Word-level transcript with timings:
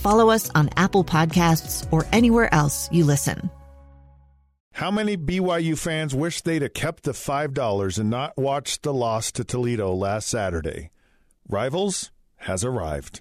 follow 0.00 0.30
us 0.30 0.50
on 0.54 0.70
Apple 0.76 1.04
Podcasts, 1.04 1.86
or 1.92 2.06
anywhere 2.12 2.52
else 2.52 2.88
you 2.90 3.04
listen. 3.04 3.50
How 4.72 4.90
many 4.90 5.16
BYU 5.16 5.76
fans 5.76 6.14
wish 6.14 6.40
they'd 6.40 6.62
have 6.62 6.72
kept 6.72 7.02
the 7.02 7.12
$5 7.12 7.98
and 7.98 8.08
not 8.08 8.36
watched 8.38 8.82
the 8.82 8.94
loss 8.94 9.30
to 9.32 9.44
Toledo 9.44 9.92
last 9.92 10.28
Saturday? 10.28 10.90
Rivals 11.48 12.10
has 12.36 12.64
arrived. 12.64 13.20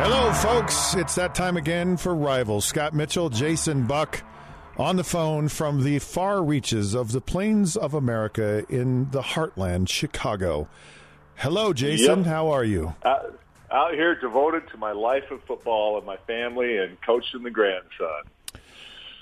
Hello, 0.00 0.32
folks. 0.32 0.94
It's 0.94 1.14
that 1.14 1.34
time 1.34 1.56
again 1.56 1.96
for 1.96 2.14
Rivals. 2.14 2.64
Scott 2.64 2.94
Mitchell, 2.94 3.30
Jason 3.30 3.86
Buck 3.86 4.22
on 4.78 4.96
the 4.96 5.04
phone 5.04 5.48
from 5.48 5.82
the 5.82 5.98
far 5.98 6.42
reaches 6.42 6.94
of 6.94 7.12
the 7.12 7.20
plains 7.20 7.76
of 7.76 7.94
America 7.94 8.64
in 8.68 9.10
the 9.10 9.22
heartland, 9.22 9.88
Chicago. 9.88 10.68
Hello, 11.36 11.72
Jason. 11.72 12.18
Yep. 12.20 12.26
How 12.26 12.48
are 12.48 12.64
you? 12.64 12.94
Uh, 13.02 13.18
out 13.70 13.94
here 13.94 14.18
devoted 14.18 14.68
to 14.70 14.76
my 14.76 14.92
life 14.92 15.30
of 15.30 15.42
football 15.44 15.98
and 15.98 16.06
my 16.06 16.16
family 16.26 16.78
and 16.78 17.00
coaching 17.02 17.42
the 17.42 17.50
grandson. 17.50 18.22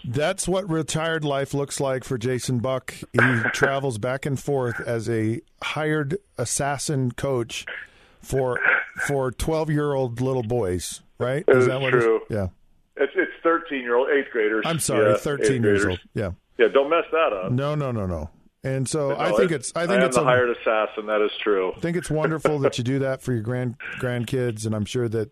That's 0.05 0.47
what 0.47 0.71
retired 0.71 1.25
life 1.25 1.53
looks 1.53 1.81
like 1.81 2.05
for 2.05 2.17
Jason 2.17 2.61
Buck. 2.61 2.95
He 3.13 3.19
travels 3.53 3.99
back 3.99 4.25
and 4.25 4.39
forth 4.39 4.81
as 4.81 5.09
a 5.09 5.41
hired 5.63 6.19
assassin 6.39 7.13
coach 7.13 7.67
for 8.23 8.61
for 9.07 9.33
twelve 9.33 9.69
year 9.69 9.95
old 9.95 10.21
little 10.21 10.45
boys. 10.45 11.01
Right? 11.19 11.45
It 11.49 11.57
is 11.57 11.67
that 11.67 11.81
what 11.81 11.91
true. 11.91 12.17
It's, 12.17 12.31
yeah. 12.31 12.47
It's 12.97 13.13
it's 13.17 13.26
thirteen 13.47 13.83
year 13.83 13.95
old 13.95 14.09
eighth 14.11 14.31
graders. 14.33 14.65
I'm 14.67 14.81
sorry, 14.81 15.11
Yeah, 15.13 15.17
thirteen 15.19 15.63
years 15.63 15.85
old. 15.85 16.01
Yeah. 16.15 16.33
Yeah, 16.59 16.67
don't 16.69 16.91
mess 16.91 17.05
that 17.13 17.33
up. 17.33 17.53
No, 17.53 17.75
no, 17.75 17.93
no, 17.93 18.07
no. 18.07 18.31
And 18.65 18.89
so 18.89 19.11
No, 19.11 19.19
I 19.19 19.31
think 19.33 19.53
it's 19.53 19.73
I 19.77 19.87
think 19.87 20.01
am 20.01 20.09
it's 20.09 20.17
a, 20.17 20.25
hired 20.25 20.51
assassin. 20.51 21.07
That 21.07 21.21
is 21.25 21.31
true. 21.43 21.73
I 21.77 21.79
think 21.79 21.97
it's 21.97 22.11
wonderful 22.11 22.59
that 22.61 22.79
you 22.79 22.83
do 22.83 22.99
that 23.01 23.23
for 23.23 23.33
your 23.33 23.43
grand 23.43 23.77
grandkids, 24.01 24.67
and 24.67 24.75
I'm 24.75 24.85
sure 24.85 25.09
that 25.11 25.31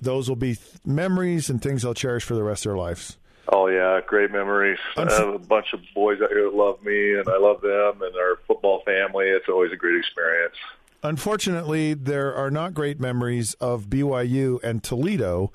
those 0.00 0.28
will 0.28 0.36
be 0.36 0.56
th- 0.56 0.66
memories 0.84 1.48
and 1.48 1.62
things 1.62 1.82
they'll 1.82 1.94
cherish 1.94 2.24
for 2.24 2.34
the 2.34 2.42
rest 2.42 2.66
of 2.66 2.70
their 2.70 2.76
lives. 2.78 3.16
Oh 3.52 3.68
yeah, 3.68 4.00
great 4.06 4.30
memories. 4.30 4.78
I 4.96 5.10
have 5.10 5.28
a 5.34 5.38
bunch 5.38 5.72
of 5.72 5.80
boys 5.94 6.20
out 6.22 6.28
here 6.28 6.44
that 6.44 6.54
love 6.54 6.82
me, 6.84 7.14
and 7.18 7.26
I 7.28 7.38
love 7.38 7.62
them, 7.62 8.02
and 8.02 8.14
our 8.16 8.36
football 8.46 8.82
family. 8.84 9.26
It's 9.26 9.48
always 9.48 9.72
a 9.72 9.76
great 9.76 9.96
experience. 9.96 10.54
Unfortunately, 11.02 11.94
there 11.94 12.34
are 12.34 12.50
not 12.50 12.74
great 12.74 13.00
memories 13.00 13.54
of 13.54 13.86
BYU 13.86 14.62
and 14.62 14.82
Toledo, 14.82 15.50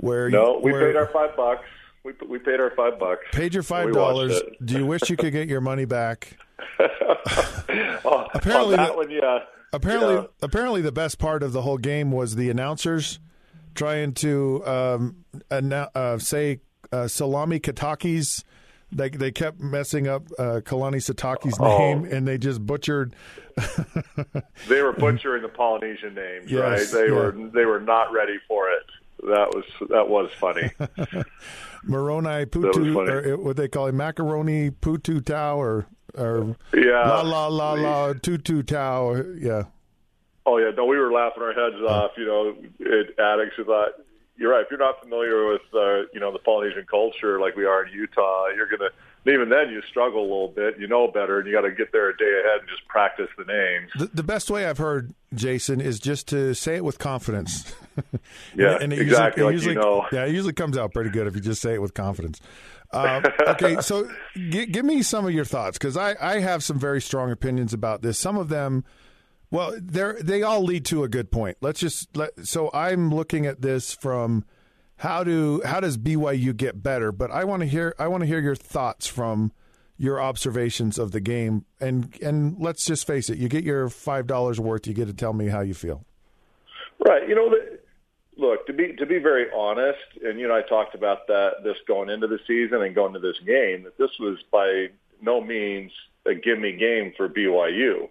where 0.00 0.28
No, 0.30 0.56
you, 0.56 0.60
we 0.64 0.72
where 0.72 0.86
paid 0.88 0.96
our 0.96 1.06
five 1.12 1.36
bucks. 1.36 1.62
We 2.04 2.12
we 2.28 2.38
paid 2.38 2.60
our 2.60 2.70
five 2.76 2.98
bucks. 2.98 3.22
paid 3.32 3.52
your 3.54 3.62
five 3.62 3.92
dollars. 3.92 4.40
Do 4.64 4.78
you 4.78 4.86
wish 4.86 5.08
you 5.10 5.16
could 5.16 5.32
get 5.32 5.48
your 5.48 5.60
money 5.60 5.84
back? 5.84 6.36
oh, 6.80 8.26
Apparently 8.34 8.76
that 8.76 8.90
the- 8.92 8.96
one, 8.96 9.10
yeah. 9.10 9.38
Apparently, 9.72 10.14
Yeah. 10.16 10.24
apparently, 10.42 10.80
the 10.82 10.90
best 10.92 11.18
part 11.18 11.42
of 11.44 11.52
the 11.52 11.62
whole 11.62 11.78
game 11.78 12.10
was 12.10 12.34
the 12.34 12.50
announcers 12.50 13.20
trying 13.76 14.14
to 14.14 14.66
um, 14.66 15.24
annou- 15.50 15.90
uh, 15.94 16.18
say 16.18 16.60
uh, 16.90 17.06
Salami 17.06 17.60
Kataki's. 17.60 18.44
They 18.92 19.10
they 19.10 19.30
kept 19.30 19.60
messing 19.60 20.08
up 20.08 20.26
uh, 20.36 20.60
Kalani 20.64 20.96
Sitake's 20.96 21.56
Oh. 21.60 21.78
name, 21.78 22.04
and 22.06 22.26
they 22.26 22.36
just 22.38 22.64
butchered. 22.66 23.14
They 24.68 24.82
were 24.82 24.92
butchering 24.92 25.42
the 25.42 25.48
Polynesian 25.48 26.14
names, 26.14 26.50
Yes, 26.50 26.60
right? 26.92 27.00
They 27.00 27.06
yeah. 27.08 27.14
were 27.18 27.32
they 27.54 27.64
were 27.64 27.80
not 27.80 28.12
ready 28.12 28.38
for 28.48 28.68
it. 28.70 28.82
That 29.22 29.54
was 29.54 29.64
that 29.90 30.08
was 30.08 30.30
funny. 30.38 30.70
Moroni 31.84 32.26
was 32.28 32.46
Putu, 32.46 32.94
funny. 32.94 33.10
or 33.10 33.36
what 33.36 33.56
they 33.56 33.68
call 33.68 33.86
it, 33.86 33.92
macaroni 33.92 34.70
Putu 34.70 35.24
Tau, 35.24 35.60
or 35.60 35.86
or 36.14 36.56
Yeah. 36.74 37.06
la 37.08 37.20
la 37.22 37.46
la 37.48 37.72
la 37.72 38.12
Tutu 38.14 38.62
Tau. 38.62 39.14
Yeah, 39.38 39.64
Oh 40.46 40.58
yeah, 40.58 40.70
no, 40.76 40.84
we 40.86 40.96
were 40.98 41.12
laughing 41.12 41.42
our 41.42 41.52
heads 41.52 41.76
off. 41.86 42.12
You 42.16 42.26
know, 42.26 42.56
at 42.80 43.18
addicts 43.18 43.56
who 43.56 43.64
thought 43.64 43.90
you're 44.36 44.50
right. 44.52 44.62
If 44.64 44.70
you're 44.70 44.78
not 44.80 45.00
familiar 45.02 45.46
with 45.48 45.62
uh, 45.74 46.08
you 46.12 46.20
know 46.20 46.32
the 46.32 46.38
Polynesian 46.38 46.86
culture 46.90 47.38
like 47.40 47.56
we 47.56 47.64
are 47.64 47.84
in 47.86 47.92
Utah, 47.92 48.48
you're 48.54 48.66
gonna. 48.68 48.90
Even 49.26 49.50
then, 49.50 49.68
you 49.68 49.82
struggle 49.82 50.20
a 50.20 50.22
little 50.22 50.48
bit. 50.48 50.78
You 50.78 50.88
know 50.88 51.06
better, 51.08 51.38
and 51.40 51.46
you 51.46 51.52
got 51.54 51.60
to 51.60 51.70
get 51.72 51.92
there 51.92 52.08
a 52.08 52.16
day 52.16 52.40
ahead 52.42 52.60
and 52.60 52.68
just 52.70 52.88
practice 52.88 53.28
the 53.36 53.44
names. 53.44 53.90
the, 53.98 54.06
the 54.16 54.22
best 54.22 54.50
way 54.50 54.64
I've 54.64 54.78
heard 54.78 55.12
Jason 55.34 55.78
is 55.78 56.00
just 56.00 56.26
to 56.28 56.54
say 56.54 56.76
it 56.76 56.84
with 56.84 56.98
confidence. 56.98 57.74
Yeah, 58.56 58.78
And 58.80 58.92
it 58.92 58.98
exactly, 58.98 59.42
Usually, 59.42 59.44
like 59.44 59.52
it 59.52 59.54
usually, 59.54 59.74
you 59.74 59.80
know. 59.80 60.06
Yeah, 60.12 60.24
it 60.26 60.32
usually 60.32 60.52
comes 60.52 60.76
out 60.76 60.92
pretty 60.92 61.10
good 61.10 61.26
if 61.26 61.34
you 61.34 61.40
just 61.40 61.62
say 61.62 61.74
it 61.74 61.82
with 61.82 61.94
confidence. 61.94 62.40
Um, 62.92 63.22
okay, 63.46 63.80
so 63.80 64.10
g- 64.34 64.66
give 64.66 64.84
me 64.84 65.02
some 65.02 65.24
of 65.24 65.32
your 65.32 65.44
thoughts 65.44 65.78
because 65.78 65.96
I, 65.96 66.16
I 66.20 66.40
have 66.40 66.64
some 66.64 66.78
very 66.78 67.00
strong 67.00 67.30
opinions 67.30 67.72
about 67.72 68.02
this. 68.02 68.18
Some 68.18 68.36
of 68.36 68.48
them, 68.48 68.84
well, 69.50 69.72
they 69.80 70.12
they 70.20 70.42
all 70.42 70.62
lead 70.62 70.84
to 70.86 71.04
a 71.04 71.08
good 71.08 71.30
point. 71.30 71.58
Let's 71.60 71.78
just 71.78 72.16
let. 72.16 72.46
So 72.46 72.68
I'm 72.74 73.14
looking 73.14 73.46
at 73.46 73.62
this 73.62 73.94
from 73.94 74.44
how 74.96 75.22
do 75.22 75.62
how 75.64 75.78
does 75.80 75.98
BYU 75.98 76.56
get 76.56 76.82
better? 76.82 77.12
But 77.12 77.30
I 77.30 77.44
want 77.44 77.60
to 77.60 77.66
hear 77.66 77.94
I 77.98 78.08
want 78.08 78.22
to 78.22 78.26
hear 78.26 78.40
your 78.40 78.56
thoughts 78.56 79.06
from 79.06 79.52
your 79.96 80.20
observations 80.20 80.98
of 80.98 81.12
the 81.12 81.20
game 81.20 81.64
and 81.80 82.16
and 82.22 82.56
let's 82.58 82.84
just 82.86 83.06
face 83.06 83.30
it. 83.30 83.38
You 83.38 83.48
get 83.48 83.62
your 83.64 83.88
five 83.88 84.26
dollars 84.26 84.58
worth. 84.58 84.86
You 84.86 84.94
get 84.94 85.06
to 85.06 85.14
tell 85.14 85.32
me 85.32 85.46
how 85.48 85.60
you 85.60 85.74
feel. 85.74 86.04
Right. 87.06 87.28
You 87.28 87.34
know, 87.34 87.48
the, 87.50 87.78
look 88.40 88.66
to 88.66 88.72
be 88.72 88.94
to 88.96 89.06
be 89.06 89.18
very 89.18 89.46
honest, 89.54 89.98
and 90.22 90.38
you 90.38 90.48
know, 90.48 90.56
I 90.56 90.62
talked 90.62 90.94
about 90.94 91.26
that 91.28 91.62
this 91.62 91.76
going 91.86 92.10
into 92.10 92.26
the 92.26 92.38
season 92.46 92.82
and 92.82 92.94
going 92.94 93.12
to 93.12 93.20
this 93.20 93.38
game 93.46 93.84
that 93.84 93.98
this 93.98 94.10
was 94.18 94.38
by 94.50 94.88
no 95.22 95.40
means 95.40 95.92
a 96.26 96.34
gimme 96.34 96.72
game 96.72 97.12
for 97.16 97.28
BYU. 97.28 98.08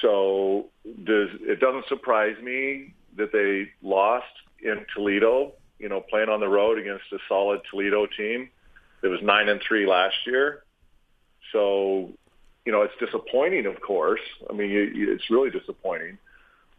So 0.00 0.66
does 1.04 1.28
it 1.40 1.60
doesn't 1.60 1.86
surprise 1.88 2.36
me 2.42 2.94
that 3.16 3.32
they 3.32 3.70
lost 3.86 4.26
in 4.62 4.84
Toledo. 4.94 5.52
You 5.78 5.88
know, 5.88 6.00
playing 6.00 6.28
on 6.28 6.40
the 6.40 6.48
road 6.48 6.78
against 6.78 7.04
a 7.12 7.18
solid 7.28 7.60
Toledo 7.70 8.06
team 8.06 8.48
that 9.02 9.10
was 9.10 9.20
nine 9.22 9.48
and 9.48 9.60
three 9.66 9.86
last 9.86 10.16
year. 10.26 10.64
So, 11.52 12.10
you 12.64 12.72
know, 12.72 12.82
it's 12.82 12.94
disappointing, 12.98 13.66
of 13.66 13.80
course. 13.80 14.20
I 14.48 14.54
mean, 14.54 14.70
you, 14.70 14.80
you, 14.80 15.12
it's 15.12 15.28
really 15.30 15.50
disappointing, 15.50 16.16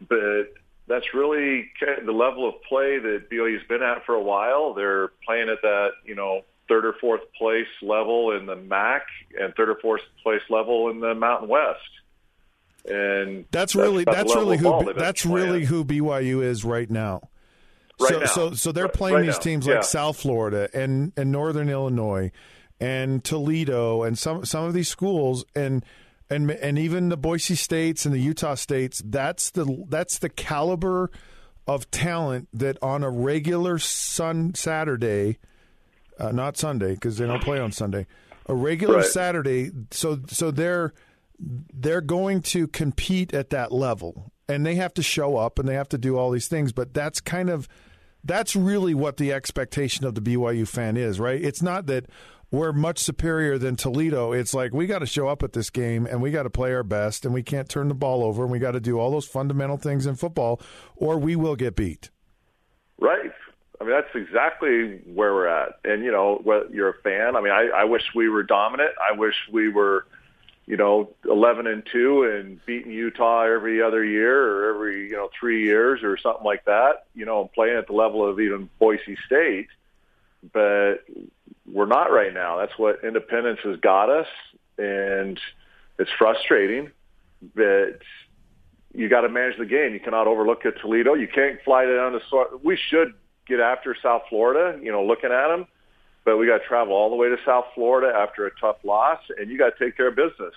but 0.08 0.52
that's 0.88 1.14
really 1.14 1.70
the 1.80 2.12
level 2.12 2.48
of 2.48 2.62
play 2.62 2.98
that 2.98 3.28
BYU's 3.30 3.66
been 3.68 3.82
at 3.82 4.04
for 4.04 4.14
a 4.14 4.22
while. 4.22 4.74
They're 4.74 5.08
playing 5.24 5.48
at 5.48 5.62
that, 5.62 5.90
you 6.04 6.14
know, 6.14 6.42
third 6.68 6.84
or 6.84 6.94
fourth 7.00 7.22
place 7.36 7.66
level 7.82 8.32
in 8.36 8.46
the 8.46 8.56
MAC 8.56 9.02
and 9.38 9.54
third 9.54 9.68
or 9.68 9.76
fourth 9.80 10.02
place 10.22 10.42
level 10.48 10.90
in 10.90 11.00
the 11.00 11.14
Mountain 11.14 11.48
West. 11.48 11.80
And 12.84 13.46
That's 13.50 13.74
really 13.74 14.04
that's, 14.04 14.34
really 14.34 14.58
who 14.58 14.92
that's 14.94 15.26
really 15.26 15.64
who 15.64 15.84
BYU 15.84 16.42
is 16.42 16.64
right 16.64 16.88
now. 16.88 17.28
Right 18.00 18.12
so, 18.12 18.18
now. 18.20 18.26
so 18.26 18.54
so 18.54 18.72
they're 18.72 18.88
playing 18.88 19.16
right 19.16 19.26
these 19.26 19.36
now, 19.36 19.40
teams 19.40 19.66
yeah. 19.66 19.74
like 19.76 19.84
South 19.84 20.18
Florida 20.18 20.68
and 20.72 21.12
and 21.16 21.32
Northern 21.32 21.68
Illinois 21.68 22.30
and 22.78 23.24
Toledo 23.24 24.02
and 24.02 24.16
some 24.18 24.44
some 24.44 24.64
of 24.64 24.74
these 24.74 24.88
schools 24.88 25.44
and 25.56 25.84
and 26.30 26.50
and 26.50 26.78
even 26.78 27.08
the 27.08 27.16
Boise 27.16 27.54
states 27.54 28.04
and 28.06 28.14
the 28.14 28.18
Utah 28.20 28.54
states. 28.54 29.02
That's 29.04 29.50
the 29.50 29.84
that's 29.88 30.18
the 30.18 30.28
caliber 30.28 31.10
of 31.66 31.90
talent 31.90 32.48
that 32.52 32.78
on 32.82 33.02
a 33.02 33.10
regular 33.10 33.78
Sun 33.78 34.54
Saturday, 34.54 35.38
uh, 36.18 36.30
not 36.32 36.56
Sunday 36.56 36.94
because 36.94 37.18
they 37.18 37.26
don't 37.26 37.42
play 37.42 37.58
on 37.58 37.72
Sunday. 37.72 38.06
A 38.48 38.54
regular 38.54 38.98
Right. 38.98 39.04
Saturday, 39.06 39.70
so 39.90 40.20
so 40.28 40.50
they're 40.50 40.92
they're 41.38 42.00
going 42.00 42.40
to 42.42 42.66
compete 42.68 43.34
at 43.34 43.50
that 43.50 43.72
level. 43.72 44.32
and 44.48 44.64
they 44.64 44.76
have 44.76 44.94
to 44.94 45.02
show 45.02 45.36
up 45.36 45.58
and 45.58 45.68
they 45.68 45.74
have 45.74 45.88
to 45.88 45.98
do 45.98 46.16
all 46.16 46.30
these 46.30 46.46
things. 46.48 46.72
But 46.72 46.94
that's 46.94 47.20
kind 47.20 47.50
of 47.50 47.66
that's 48.22 48.54
really 48.56 48.94
what 48.94 49.16
the 49.16 49.32
expectation 49.32 50.06
of 50.06 50.14
the 50.14 50.20
BYU 50.20 50.66
fan 50.66 50.96
is, 50.96 51.18
right? 51.20 51.42
It's 51.42 51.62
not 51.62 51.86
that 51.86 52.06
we're 52.50 52.72
much 52.72 52.98
superior 52.98 53.58
than 53.58 53.76
Toledo. 53.76 54.32
It's 54.32 54.54
like 54.54 54.72
we 54.72 54.86
got 54.86 55.00
to 55.00 55.06
show 55.06 55.28
up 55.28 55.42
at 55.42 55.52
this 55.52 55.70
game 55.70 56.06
and 56.06 56.22
we 56.22 56.30
got 56.30 56.44
to 56.44 56.50
play 56.50 56.72
our 56.72 56.84
best 56.84 57.24
and 57.24 57.34
we 57.34 57.42
can't 57.42 57.68
turn 57.68 57.88
the 57.88 57.94
ball 57.94 58.24
over 58.24 58.42
and 58.42 58.52
we 58.52 58.58
got 58.58 58.72
to 58.72 58.80
do 58.80 58.98
all 58.98 59.10
those 59.10 59.26
fundamental 59.26 59.76
things 59.76 60.06
in 60.06 60.14
football 60.14 60.60
or 60.94 61.18
we 61.18 61.36
will 61.36 61.56
get 61.56 61.74
beat. 61.74 62.10
Right. 62.98 63.32
I 63.80 63.84
mean, 63.84 63.92
that's 63.92 64.14
exactly 64.14 65.00
where 65.12 65.34
we're 65.34 65.48
at. 65.48 65.80
And, 65.84 66.02
you 66.02 66.10
know, 66.10 66.40
you're 66.72 66.90
a 66.90 67.02
fan. 67.02 67.36
I 67.36 67.40
mean, 67.40 67.52
I, 67.52 67.68
I 67.74 67.84
wish 67.84 68.02
we 68.14 68.28
were 68.28 68.42
dominant. 68.42 68.92
I 68.98 69.16
wish 69.16 69.34
we 69.52 69.68
were, 69.68 70.06
you 70.66 70.76
know, 70.76 71.10
11 71.24 71.66
and 71.66 71.82
2 71.92 72.22
and 72.24 72.64
beating 72.64 72.92
Utah 72.92 73.42
every 73.42 73.82
other 73.82 74.02
year 74.02 74.40
or 74.40 74.74
every, 74.74 75.08
you 75.08 75.16
know, 75.16 75.28
three 75.38 75.64
years 75.64 76.02
or 76.02 76.16
something 76.16 76.44
like 76.44 76.64
that, 76.64 77.06
you 77.14 77.26
know, 77.26 77.42
and 77.42 77.52
playing 77.52 77.76
at 77.76 77.86
the 77.86 77.92
level 77.92 78.26
of 78.26 78.40
even 78.40 78.70
Boise 78.78 79.18
State. 79.26 79.68
But 80.52 81.04
we're 81.70 81.86
not 81.86 82.10
right 82.12 82.32
now. 82.32 82.58
That's 82.58 82.78
what 82.78 83.04
independence 83.04 83.60
has 83.64 83.78
got 83.80 84.10
us. 84.10 84.26
And 84.78 85.40
it's 85.98 86.10
frustrating, 86.18 86.90
but 87.54 88.00
you 88.94 89.08
got 89.08 89.22
to 89.22 89.28
manage 89.28 89.58
the 89.58 89.66
game. 89.66 89.92
You 89.92 90.00
cannot 90.00 90.26
overlook 90.26 90.64
at 90.66 90.80
Toledo. 90.80 91.14
You 91.14 91.28
can't 91.28 91.60
fly 91.64 91.86
down 91.86 92.12
to. 92.12 92.60
We 92.62 92.76
should 92.76 93.14
get 93.46 93.60
after 93.60 93.96
South 94.02 94.22
Florida, 94.28 94.78
you 94.82 94.92
know, 94.92 95.04
looking 95.04 95.30
at 95.30 95.48
them. 95.48 95.66
But 96.24 96.38
we 96.38 96.46
got 96.46 96.58
to 96.58 96.64
travel 96.64 96.94
all 96.94 97.08
the 97.08 97.16
way 97.16 97.28
to 97.28 97.36
South 97.44 97.66
Florida 97.74 98.12
after 98.16 98.46
a 98.46 98.50
tough 98.60 98.78
loss, 98.82 99.20
and 99.38 99.48
you 99.48 99.56
got 99.56 99.76
to 99.76 99.84
take 99.84 99.96
care 99.96 100.08
of 100.08 100.16
business. 100.16 100.54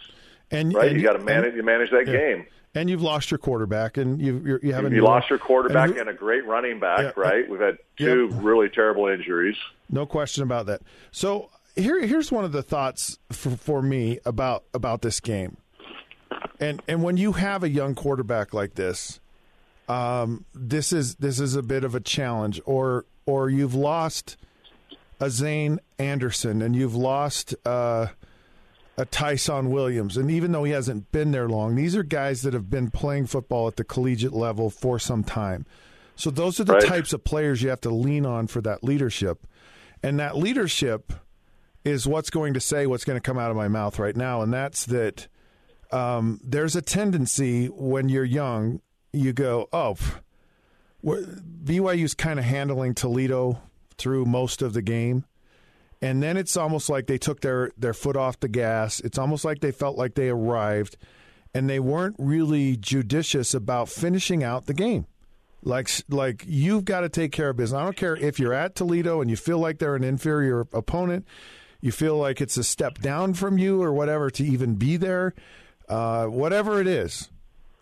And 0.52 0.74
right, 0.74 0.90
and 0.90 1.00
you 1.00 1.06
got 1.06 1.14
to 1.14 1.24
manage. 1.24 1.54
you 1.54 1.62
manage 1.62 1.92
that 1.92 2.08
yeah. 2.08 2.14
game. 2.14 2.46
And 2.76 2.90
you've 2.90 3.02
lost 3.02 3.32
your 3.32 3.40
quarterback, 3.40 3.98
and 3.98 4.22
you 4.22 4.42
you, 4.46 4.60
you 4.62 4.74
haven't. 4.74 4.94
You 4.94 5.02
lost 5.02 5.30
your 5.30 5.40
quarterback 5.40 5.90
and, 5.90 6.00
and, 6.00 6.10
a 6.10 6.14
great 6.14 6.46
running 6.46 6.80
back, 6.80 7.00
yeah, 7.00 7.12
right? 7.16 7.50
We've 7.50 7.60
had 7.60 7.80
two 7.98 8.30
yeah. 8.32 8.40
really 8.42 8.70
terrible 8.70 9.08
injuries. 9.08 9.56
No 9.90 10.06
question 10.06 10.44
about 10.44 10.68
that. 10.68 10.82
So 11.12 11.50
here 11.76 12.06
here's 12.06 12.32
one 12.32 12.46
of 12.46 12.52
the 12.52 12.62
thoughts 12.62 13.18
for, 13.32 13.50
for 13.52 13.82
me 13.82 14.20
about 14.24 14.66
about 14.74 15.02
this 15.02 15.20
game, 15.20 15.58
and 16.60 16.82
and 16.88 17.02
when 17.02 17.18
you 17.18 17.32
have 17.34 17.64
a 17.64 17.70
young 17.70 17.96
quarterback 17.96 18.54
like 18.54 18.76
this, 18.76 19.20
um, 19.88 20.46
this 20.54 20.94
is 20.94 21.16
this 21.16 21.40
is 21.40 21.56
a 21.56 21.64
bit 21.64 21.84
of 21.84 21.96
a 21.96 22.00
challenge, 22.00 22.62
or 22.66 23.06
or 23.26 23.50
you've 23.50 23.76
lost 23.76 24.38
a 25.20 25.30
Zane 25.30 25.80
Anderson 25.98 26.62
and 26.62 26.76
you've 26.76 26.96
lost 26.96 27.54
uh, 27.66 28.08
a 29.00 29.06
Tyson 29.06 29.72
Williams, 29.72 30.18
and 30.18 30.30
even 30.30 30.52
though 30.52 30.66
he 30.66 30.74
hasn't 30.74 31.12
been 31.12 31.32
there 31.32 31.48
long, 31.48 31.76
these 31.76 31.96
are 31.96 32.04
guys 32.04 32.42
that 32.42 32.54
have 32.54 32.70
been 32.70 32.92
playing 32.92 33.28
football 33.28 33.68
at 33.68 33.78
the 33.78 33.84
collegiate 33.84 34.34
level 34.34 34.70
for 34.70 35.00
some 35.00 35.24
time. 35.24 35.66
So 36.16 36.30
those 36.30 36.60
are 36.60 36.66
the 36.66 36.74
right. 36.74 36.86
types 36.86 37.14
of 37.14 37.24
players 37.24 37.62
you 37.62 37.70
have 37.70 37.82
to 37.82 37.90
lean 37.90 38.26
on 38.26 38.48
for 38.48 38.62
that 38.62 38.84
leadership, 38.84 39.48
and 40.04 40.20
that 40.20 40.38
leadership 40.38 41.14
is 41.86 42.06
what's 42.06 42.30
going 42.30 42.54
to 42.56 42.60
say 42.60 42.86
what's 42.86 43.06
going 43.06 43.16
to 43.16 43.26
come 43.26 43.40
out 43.40 43.52
of 43.52 43.58
my 43.58 43.70
mouth 43.70 43.98
right 43.98 44.16
now, 44.16 44.42
and 44.42 44.54
that's 44.54 44.86
that. 44.88 45.28
Um, 45.92 46.40
there's 46.44 46.76
a 46.76 46.84
tendency 46.84 47.66
when 47.66 48.10
you're 48.10 48.24
young 48.24 48.82
you 49.12 49.34
go, 49.34 49.68
oh, 49.74 49.98
BYU's 51.04 52.14
kind 52.14 52.38
of 52.38 52.46
handling 52.46 52.94
Toledo 52.94 53.62
through 53.98 54.26
most 54.26 54.62
of 54.62 54.74
the 54.74 54.82
game. 54.82 55.26
And 56.02 56.24
then 56.24 56.38
it's 56.38 56.56
almost 56.56 56.90
like 56.90 57.08
they 57.08 57.18
took 57.18 57.42
their, 57.42 57.72
their 57.78 57.94
foot 57.94 58.16
off 58.16 58.40
the 58.40 58.48
gas. 58.48 59.00
It's 59.02 59.18
almost 59.18 59.44
like 59.44 59.60
they 59.60 59.72
felt 59.72 59.98
like 59.98 60.16
they 60.16 60.30
arrived 60.30 60.98
and 61.54 61.70
they 61.70 61.80
weren't 61.80 62.16
really 62.18 62.78
judicious 62.78 63.54
about 63.54 63.90
finishing 63.90 64.44
out 64.44 64.66
the 64.66 64.74
game. 64.74 65.08
Like 65.62 65.90
like 66.08 66.46
you've 66.48 66.86
got 66.86 67.02
to 67.02 67.10
take 67.10 67.34
care 67.34 67.50
of 67.50 67.58
business. 67.58 67.78
I 67.78 67.84
don't 67.84 67.98
care 67.98 68.16
if 68.16 68.40
you're 68.40 68.54
at 68.54 68.76
Toledo 68.76 69.20
and 69.20 69.30
you 69.30 69.36
feel 69.36 69.60
like 69.60 69.80
they're 69.80 69.96
an 69.96 70.06
inferior 70.06 70.62
opponent, 70.72 71.28
you 71.82 71.92
feel 71.92 72.16
like 72.18 72.40
it's 72.40 72.56
a 72.56 72.64
step 72.64 73.00
down 73.00 73.34
from 73.34 73.58
you 73.58 73.82
or 73.82 73.92
whatever 73.92 74.30
to 74.30 74.44
even 74.44 74.76
be 74.76 74.96
there. 74.96 75.34
Uh, 75.90 76.28
whatever 76.28 76.80
it 76.80 76.88
is, 76.88 77.30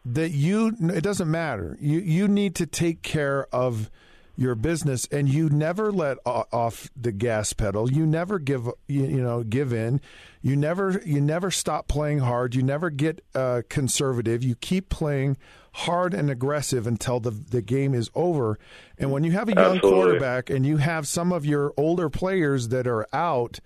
that 0.06 0.32
you 0.32 0.76
it 0.80 1.02
doesn't 1.02 1.30
matter. 1.30 1.78
You 1.80 2.00
you 2.00 2.28
need 2.28 2.56
to 2.56 2.66
take 2.66 3.04
care 3.04 3.48
of 3.54 3.92
your 4.38 4.54
business 4.54 5.08
and 5.12 5.28
you 5.28 5.50
never 5.50 5.92
let 5.92 6.20
off 6.26 6.90
the 6.96 7.12
gas 7.12 7.54
pedal. 7.54 7.92
You 7.92 8.06
never 8.06 8.38
give 8.38 8.70
you, 8.88 9.08
know 9.08 9.44
give 9.44 9.74
in. 9.74 10.00
You 10.42 10.56
never 10.56 11.02
you 11.04 11.20
never 11.20 11.50
stop 11.50 11.88
playing 11.88 12.20
hard. 12.20 12.54
You 12.54 12.62
never 12.62 12.92
get 12.92 13.26
uh, 13.34 13.64
conservative. 13.68 14.44
You 14.44 14.56
keep 14.56 14.90
playing 14.90 15.38
hard 15.74 16.14
and 16.14 16.30
aggressive 16.30 16.86
until 16.86 17.20
the 17.20 17.32
the 17.32 17.64
game 17.64 17.96
is 17.96 18.12
over. 18.14 18.60
And 19.00 19.12
when 19.12 19.24
you 19.24 19.32
have 19.32 19.50
a 19.50 19.54
young 19.54 19.78
Absolutely. 19.78 19.90
quarterback 19.90 20.50
and 20.52 20.66
you 20.66 20.78
have 20.78 21.08
some 21.08 21.34
of 21.34 21.44
your 21.44 21.74
older 21.76 22.08
players 22.08 22.68
that 22.68 22.86
are 22.86 23.08
out, 23.12 23.60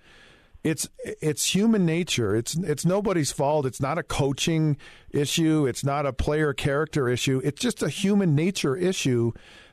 it's 0.64 0.88
it's 1.04 1.54
human 1.54 1.84
nature. 1.84 2.34
It's 2.34 2.54
it's 2.54 2.86
nobody's 2.86 3.30
fault. 3.30 3.66
It's 3.66 3.80
not 3.80 3.98
a 3.98 4.02
coaching 4.02 4.78
issue. 5.10 5.66
It's 5.66 5.84
not 5.84 6.06
a 6.06 6.14
player 6.14 6.54
character 6.54 7.10
issue. 7.10 7.42
It's 7.44 7.60
just 7.60 7.82
a 7.82 7.90
human 7.90 8.34
nature 8.34 8.74
issue 8.74 9.32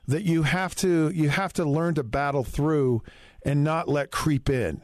that 0.10 0.24
you 0.24 0.44
have 0.44 0.76
to 0.76 1.10
you 1.10 1.30
have 1.30 1.54
to 1.54 1.66
learn 1.66 1.96
to 1.96 2.04
battle 2.04 2.44
through 2.44 3.02
and 3.44 3.64
not 3.64 3.88
let 3.88 4.12
creep 4.12 4.50
in 4.50 4.82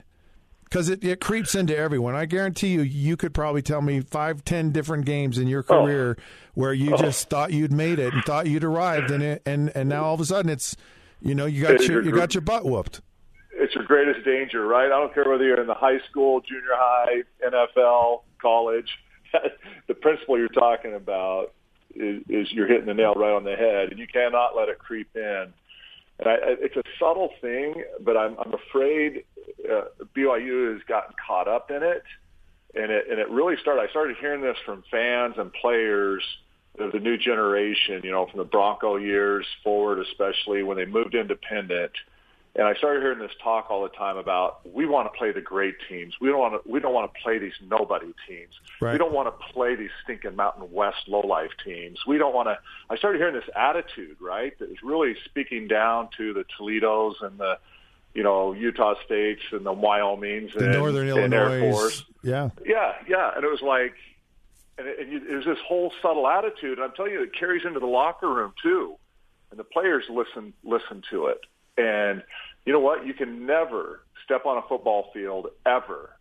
because 0.63 0.89
it, 0.89 1.03
it 1.03 1.19
creeps 1.21 1.55
into 1.55 1.75
everyone. 1.77 2.15
I 2.15 2.25
guarantee 2.25 2.69
you, 2.69 2.81
you 2.81 3.15
could 3.17 3.33
probably 3.33 3.61
tell 3.61 3.81
me 3.81 4.01
five, 4.01 4.43
ten 4.45 4.71
different 4.71 5.05
games 5.05 5.37
in 5.37 5.47
your 5.47 5.63
Oh. 5.69 5.83
career 5.83 6.17
where 6.53 6.73
you 6.73 6.93
Oh. 6.93 6.97
just 6.97 7.29
thought 7.29 7.51
you'd 7.53 7.71
made 7.73 7.99
it 7.99 8.13
and 8.13 8.23
thought 8.23 8.47
you'd 8.47 8.63
arrived, 8.63 9.11
and 9.11 9.21
it, 9.23 9.41
and 9.45 9.71
and 9.75 9.89
now 9.89 10.03
all 10.05 10.13
of 10.15 10.21
a 10.21 10.25
sudden 10.25 10.49
it's 10.49 10.75
you 11.21 11.35
know 11.35 11.45
you 11.45 11.61
got 11.63 11.71
It's 11.75 11.87
your 11.87 12.01
your 12.01 12.13
you 12.13 12.19
got 12.19 12.33
your 12.33 12.41
butt 12.41 12.65
whooped. 12.65 13.01
it's 13.57 13.73
your 13.75 13.83
greatest 13.85 14.25
danger, 14.25 14.65
right? 14.65 14.85
I 14.85 14.89
don't 14.99 15.13
care 15.13 15.25
whether 15.27 15.43
you're 15.43 15.59
in 15.61 15.67
the 15.67 15.73
high 15.73 15.99
school, 16.09 16.41
junior 16.41 16.63
high, 16.73 17.23
NFL, 17.45 18.23
college. 18.41 18.89
the 19.87 19.93
principle 19.95 20.37
you're 20.37 20.47
talking 20.49 20.93
about 20.93 21.53
is, 21.95 22.23
is 22.29 22.51
you're 22.51 22.67
hitting 22.67 22.85
the 22.85 22.93
nail 22.93 23.13
right 23.13 23.33
on 23.33 23.43
the 23.43 23.55
head, 23.55 23.89
and 23.89 23.99
you 23.99 24.07
cannot 24.07 24.55
let 24.55 24.69
it 24.69 24.79
creep 24.79 25.09
in. 25.15 25.53
And 26.19 26.29
I, 26.29 26.35
it's 26.41 26.75
a 26.75 26.83
subtle 26.99 27.31
thing, 27.41 27.83
but 28.01 28.15
I'm, 28.15 28.37
I'm 28.39 28.53
afraid 28.53 29.23
uh, 29.69 29.85
BYU 30.15 30.73
has 30.73 30.81
gotten 30.87 31.13
caught 31.25 31.47
up 31.47 31.71
in 31.71 31.83
it, 31.83 32.03
and 32.73 32.91
it 32.91 33.05
and 33.09 33.19
it 33.19 33.29
really 33.29 33.55
started. 33.61 33.81
I 33.81 33.89
started 33.89 34.17
hearing 34.19 34.41
this 34.41 34.57
from 34.65 34.83
fans 34.89 35.35
and 35.37 35.51
players 35.53 36.23
of 36.79 36.91
the 36.91 36.99
new 36.99 37.17
generation. 37.17 38.01
You 38.03 38.11
know, 38.11 38.27
from 38.27 38.39
the 38.39 38.45
Bronco 38.45 38.97
years 38.97 39.45
forward, 39.63 39.99
especially 39.99 40.63
when 40.63 40.77
they 40.77 40.85
moved 40.85 41.15
independent. 41.15 41.91
And 42.57 42.65
I 42.65 42.73
started 42.75 43.01
hearing 43.01 43.19
this 43.19 43.33
talk 43.43 43.69
all 43.69 43.83
the 43.83 43.89
time 43.89 44.15
about 44.15 44.61
we 44.65 44.85
want 44.85 45.11
to 45.11 45.17
play 45.17 45.33
the 45.33 45.41
great 45.41 45.75
teams. 45.89 46.13
We 46.21 46.29
don't 46.29 46.39
want 46.39 46.63
to. 46.63 46.71
We 46.71 46.79
don't 46.79 46.93
want 46.93 47.13
to 47.13 47.19
play 47.21 47.37
these 47.37 47.51
nobody 47.67 48.13
teams. 48.29 48.53
Right. 48.79 48.93
We 48.93 48.97
don't 48.97 49.11
want 49.13 49.27
to 49.27 49.45
play 49.53 49.75
these 49.75 49.89
stinking 50.03 50.37
Mountain 50.37 50.71
West 50.71 51.07
lowlife 51.07 51.51
teams. 51.65 51.99
We 52.07 52.17
don't 52.17 52.33
want 52.33 52.47
to. 52.47 52.57
I 52.89 52.95
started 52.95 53.19
hearing 53.19 53.35
this 53.35 53.49
attitude, 53.57 54.15
right, 54.21 54.57
that 54.59 54.69
was 54.69 54.77
really 54.83 55.17
speaking 55.25 55.67
down 55.67 56.07
to 56.15 56.31
the 56.33 56.45
Toledos 56.57 57.17
and 57.21 57.37
the, 57.37 57.57
you 58.13 58.23
know, 58.23 58.53
Utah 58.53 58.95
States 59.05 59.41
and 59.51 59.65
the 59.65 59.73
Wyomings 59.73 60.53
The 60.53 60.63
and, 60.63 60.73
Northern 60.73 61.09
and 61.09 61.33
Air 61.33 61.49
Illinois, 61.49 61.71
Force. 61.73 62.05
yeah. 62.23 62.51
Yeah, 62.65 62.93
yeah, 63.05 63.31
and 63.35 63.43
it 63.43 63.51
was 63.51 63.61
like, 63.61 63.95
and 64.77 64.87
it, 64.87 64.99
and 64.99 65.11
you, 65.11 65.17
it 65.29 65.35
was 65.35 65.45
this 65.45 65.59
whole 65.67 65.91
subtle 66.01 66.25
attitude. 66.25 66.77
And 66.77 66.85
I'm 66.85 66.93
telling 66.95 67.11
you, 67.11 67.21
it 67.23 67.35
carries 67.37 67.65
into 67.65 67.81
the 67.81 67.85
locker 67.85 68.33
room 68.33 68.53
too, 68.63 68.95
and 69.51 69.59
the 69.59 69.65
players 69.65 70.05
listen 70.09 70.53
listen 70.63 71.03
to 71.11 71.25
it. 71.25 71.41
And 71.77 72.23
you 72.65 72.73
know 72.73 72.79
what? 72.79 73.05
You 73.05 73.13
can 73.13 73.45
never 73.45 74.01
step 74.23 74.45
on 74.45 74.57
a 74.57 74.61
football 74.67 75.11
field 75.13 75.47
ever 75.65 76.11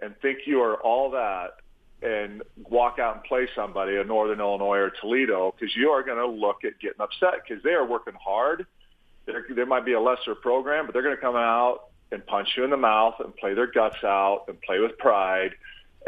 and 0.00 0.14
think 0.20 0.40
you 0.46 0.60
are 0.62 0.76
all 0.76 1.10
that 1.10 1.56
and 2.02 2.42
walk 2.68 2.98
out 2.98 3.16
and 3.16 3.24
play 3.24 3.48
somebody 3.54 3.96
in 3.96 4.06
Northern 4.06 4.40
Illinois 4.40 4.78
or 4.78 4.92
Toledo 5.00 5.54
because 5.58 5.74
you 5.74 5.90
are 5.90 6.02
going 6.02 6.18
to 6.18 6.26
look 6.26 6.64
at 6.64 6.78
getting 6.78 7.00
upset 7.00 7.42
because 7.46 7.62
they 7.62 7.70
are 7.70 7.86
working 7.86 8.14
hard. 8.22 8.66
There, 9.24 9.44
there 9.54 9.66
might 9.66 9.84
be 9.84 9.94
a 9.94 10.00
lesser 10.00 10.34
program, 10.34 10.86
but 10.86 10.92
they're 10.92 11.02
going 11.02 11.16
to 11.16 11.20
come 11.20 11.36
out 11.36 11.88
and 12.12 12.24
punch 12.24 12.48
you 12.56 12.64
in 12.64 12.70
the 12.70 12.76
mouth 12.76 13.14
and 13.18 13.34
play 13.34 13.54
their 13.54 13.66
guts 13.66 14.04
out 14.04 14.44
and 14.48 14.60
play 14.60 14.78
with 14.78 14.96
pride. 14.98 15.52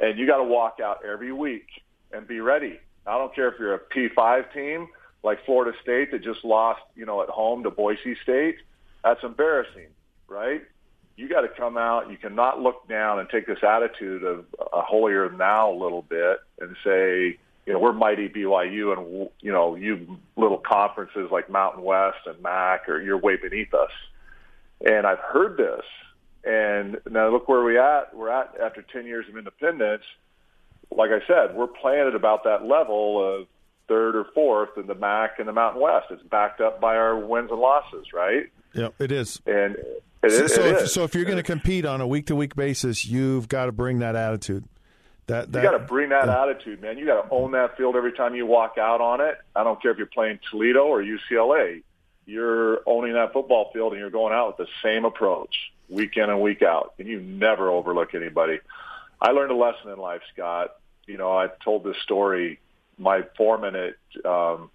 And 0.01 0.19
you 0.19 0.27
got 0.27 0.37
to 0.37 0.45
walk 0.45 0.79
out 0.83 1.01
every 1.05 1.33
week 1.33 1.67
and 2.13 2.29
be 2.29 2.41
ready. 2.41 2.79
I 3.07 3.19
don't 3.19 3.35
care 3.35 3.49
if 3.49 3.59
you're 3.59 3.75
a 3.75 3.81
P5 3.81 4.53
team 4.53 4.89
like 5.23 5.45
Florida 5.45 5.77
State 5.83 6.13
that 6.13 6.23
just 6.23 6.45
lost, 6.45 6.83
you 6.95 7.07
know, 7.07 7.23
at 7.23 7.29
home 7.29 7.63
to 7.65 7.71
Boise 7.71 8.17
State. 8.23 8.59
That's 9.05 9.23
embarrassing, 9.23 9.89
right? 10.29 10.63
You 11.17 11.29
got 11.29 11.41
to 11.41 11.49
come 11.49 11.77
out. 11.77 12.11
You 12.11 12.17
cannot 12.17 12.61
look 12.61 12.89
down 12.89 13.19
and 13.19 13.29
take 13.29 13.47
this 13.47 13.59
attitude 13.63 14.23
of 14.25 14.45
a 14.73 14.83
holier 14.83 15.29
than 15.29 15.39
thou 15.39 15.73
a 15.73 15.77
little 15.77 16.03
bit 16.03 16.39
and 16.61 16.77
say, 16.85 17.39
you 17.67 17.73
know, 17.75 17.81
we're 17.81 17.93
mighty 17.93 18.29
BYU, 18.31 18.97
and 18.97 19.29
you 19.41 19.53
know, 19.53 19.75
you 19.75 20.19
little 20.37 20.57
conferences 20.57 21.29
like 21.31 21.51
Mountain 21.51 21.83
West 21.83 22.19
and 22.25 22.41
MAC, 22.41 22.89
or 22.89 22.99
you're 23.03 23.19
way 23.19 23.37
beneath 23.37 23.75
us. 23.75 23.91
And 24.81 25.07
I've 25.07 25.19
heard 25.19 25.59
this, 25.59 25.85
and 26.45 26.99
now 27.11 27.29
look 27.29 27.47
where 27.47 27.63
we 27.63 27.79
at. 27.79 28.17
We're 28.17 28.31
at 28.31 28.55
after 28.59 28.81
10 28.81 29.05
years 29.05 29.29
of 29.29 29.37
independence. 29.37 30.05
Like 30.91 31.11
I 31.11 31.21
said, 31.27 31.55
we're 31.55 31.67
playing 31.67 32.09
at 32.09 32.15
about 32.15 32.45
that 32.45 32.65
level 32.65 33.23
of 33.23 33.47
third 33.89 34.15
or 34.15 34.25
fourth 34.35 34.77
in 34.77 34.87
the 34.87 34.95
MAC 34.95 35.39
and 35.39 35.49
the 35.49 35.53
Mountain 35.53 35.81
West. 35.81 36.07
It's 36.11 36.23
backed 36.23 36.61
up 36.61 36.81
by 36.81 36.97
our 36.97 37.19
wins 37.19 37.51
and 37.51 37.61
losses, 37.61 38.13
right? 38.13 38.47
Yeah, 38.75 38.89
it 38.99 39.11
is. 39.11 39.41
And 39.47 39.77
it 40.23 40.31
so, 40.31 40.45
is. 40.45 40.55
so, 40.55 40.63
it 40.63 40.73
if, 40.73 40.83
is. 40.83 40.93
so 40.93 41.05
if 41.05 41.15
you're 41.15 41.25
going 41.25 41.39
to 41.39 41.43
compete 41.43 41.85
on 41.85 42.01
a 42.01 42.07
week 42.07 42.27
to 42.27 42.37
week 42.37 42.55
basis, 42.55 43.07
you've 43.07 43.49
got 43.49 43.67
to 43.67 43.73
bring 43.73 44.01
that 44.01 44.15
attitude. 44.15 44.65
That, 45.27 45.53
that 45.53 45.63
you 45.63 45.71
got 45.71 45.77
to 45.77 45.85
bring 45.85 46.09
that 46.09 46.29
attitude, 46.29 46.81
man. 46.81 46.97
You 46.97 47.05
got 47.05 47.23
to 47.23 47.31
own 47.31 47.53
that 47.53 47.77
field 47.77 47.97
every 47.97 48.13
time 48.13 48.35
you 48.35 48.47
walk 48.47 48.79
out 48.79 49.03
on 49.03 49.21
it. 49.21 49.37
I 49.55 49.63
don't 49.63 49.81
care 49.81 49.91
if 49.91 49.99
you're 49.99 50.07
playing 50.07 50.39
Toledo 50.51 50.85
or 50.87 51.03
UCLA. 51.03 51.83
You're 52.25 52.81
owning 52.87 53.13
that 53.13 53.33
football 53.33 53.71
field 53.73 53.93
and 53.93 54.01
you're 54.01 54.11
going 54.11 54.33
out 54.33 54.59
with 54.59 54.67
the 54.67 54.73
same 54.83 55.05
approach 55.05 55.55
week 55.89 56.17
in 56.17 56.29
and 56.29 56.41
week 56.41 56.63
out, 56.63 56.95
and 56.99 57.09
you 57.09 57.21
never 57.21 57.71
overlook 57.71 58.15
anybody. 58.15 58.59
I 59.21 59.31
learned 59.31 59.51
a 59.51 59.57
lesson 59.57 59.91
in 59.91 59.99
life, 59.99 60.23
Scott. 60.33 60.77
You 61.07 61.17
know, 61.17 61.33
I 61.33 61.49
told 61.65 61.85
this 61.85 61.97
story. 62.03 62.61
My 62.99 63.23
foreman 63.37 63.77
at 63.77 63.95
um, 64.25 64.71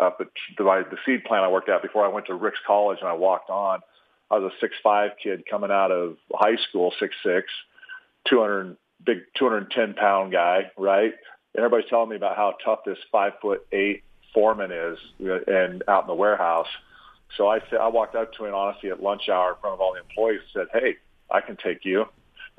up 0.00 0.18
at 0.20 0.28
the, 0.56 0.64
the 0.64 0.96
seed 1.04 1.24
plant 1.24 1.44
I 1.44 1.48
worked 1.48 1.68
at 1.68 1.82
before 1.82 2.04
I 2.04 2.08
went 2.08 2.26
to 2.26 2.34
Ricks 2.34 2.58
College 2.66 2.98
and 3.00 3.08
I 3.08 3.14
walked 3.14 3.50
on. 3.50 3.80
I 4.30 4.38
was 4.38 4.52
a 4.52 4.56
six 4.60 4.74
five 4.82 5.12
kid 5.22 5.44
coming 5.50 5.70
out 5.70 5.90
of 5.90 6.16
high 6.32 6.56
school, 6.68 6.92
six 7.00 7.14
six, 7.24 7.48
two 8.28 8.40
hundred 8.40 8.76
big, 9.04 9.18
two 9.36 9.48
hundred 9.48 9.70
ten 9.72 9.94
pound 9.94 10.32
guy, 10.32 10.70
right? 10.76 11.12
And 11.54 11.64
everybody's 11.64 11.90
telling 11.90 12.10
me 12.10 12.16
about 12.16 12.36
how 12.36 12.54
tough 12.64 12.80
this 12.84 12.98
five 13.10 13.32
foot 13.42 13.66
eight 13.72 14.04
foreman 14.32 14.70
is, 14.70 14.98
and 15.18 15.82
out 15.88 16.04
in 16.04 16.06
the 16.06 16.14
warehouse. 16.14 16.68
So 17.36 17.48
I 17.48 17.60
said, 17.70 17.80
I 17.80 17.88
walked 17.88 18.14
up 18.14 18.32
to 18.34 18.44
him 18.44 18.54
honestly 18.54 18.90
at 18.90 19.02
lunch 19.02 19.28
hour 19.28 19.50
in 19.50 19.60
front 19.60 19.74
of 19.74 19.80
all 19.80 19.94
the 19.94 20.00
employees 20.00 20.40
and 20.54 20.68
said, 20.70 20.80
"Hey, 20.80 20.96
I 21.30 21.40
can 21.40 21.56
take 21.56 21.84
you." 21.84 22.06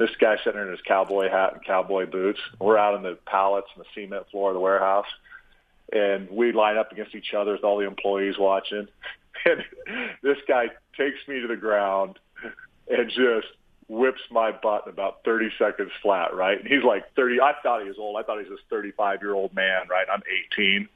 This 0.01 0.15
guy 0.19 0.37
sitting 0.43 0.59
in 0.59 0.69
his 0.69 0.81
cowboy 0.81 1.29
hat 1.29 1.53
and 1.53 1.63
cowboy 1.63 2.07
boots. 2.07 2.39
We're 2.59 2.77
out 2.77 2.95
on 2.95 3.03
the 3.03 3.19
pallets 3.27 3.67
and 3.75 3.85
the 3.85 3.87
cement 3.93 4.25
floor 4.31 4.49
of 4.49 4.55
the 4.55 4.59
warehouse, 4.59 5.05
and 5.93 6.27
we 6.31 6.51
line 6.53 6.75
up 6.75 6.91
against 6.91 7.13
each 7.13 7.35
other 7.37 7.51
with 7.51 7.63
all 7.63 7.77
the 7.77 7.85
employees 7.85 8.35
watching. 8.39 8.87
And 9.43 9.63
this 10.21 10.37
guy 10.47 10.67
takes 10.95 11.17
me 11.27 11.39
to 11.39 11.47
the 11.47 11.55
ground 11.55 12.19
and 12.87 13.09
just 13.09 13.47
whips 13.87 14.21
my 14.29 14.51
butt 14.51 14.83
in 14.85 14.93
about 14.93 15.23
30 15.25 15.49
seconds 15.57 15.89
flat, 16.03 16.35
right? 16.35 16.59
And 16.59 16.67
he's 16.67 16.83
like 16.83 17.11
30. 17.15 17.41
I 17.41 17.53
thought 17.63 17.81
he 17.81 17.87
was 17.87 17.97
old. 17.97 18.17
I 18.17 18.23
thought 18.23 18.37
he 18.43 18.49
was 18.49 18.59
this 18.59 18.65
35 18.69 19.21
year 19.21 19.33
old 19.33 19.55
man, 19.55 19.87
right? 19.89 20.05
I'm 20.11 20.21
18. 20.53 20.87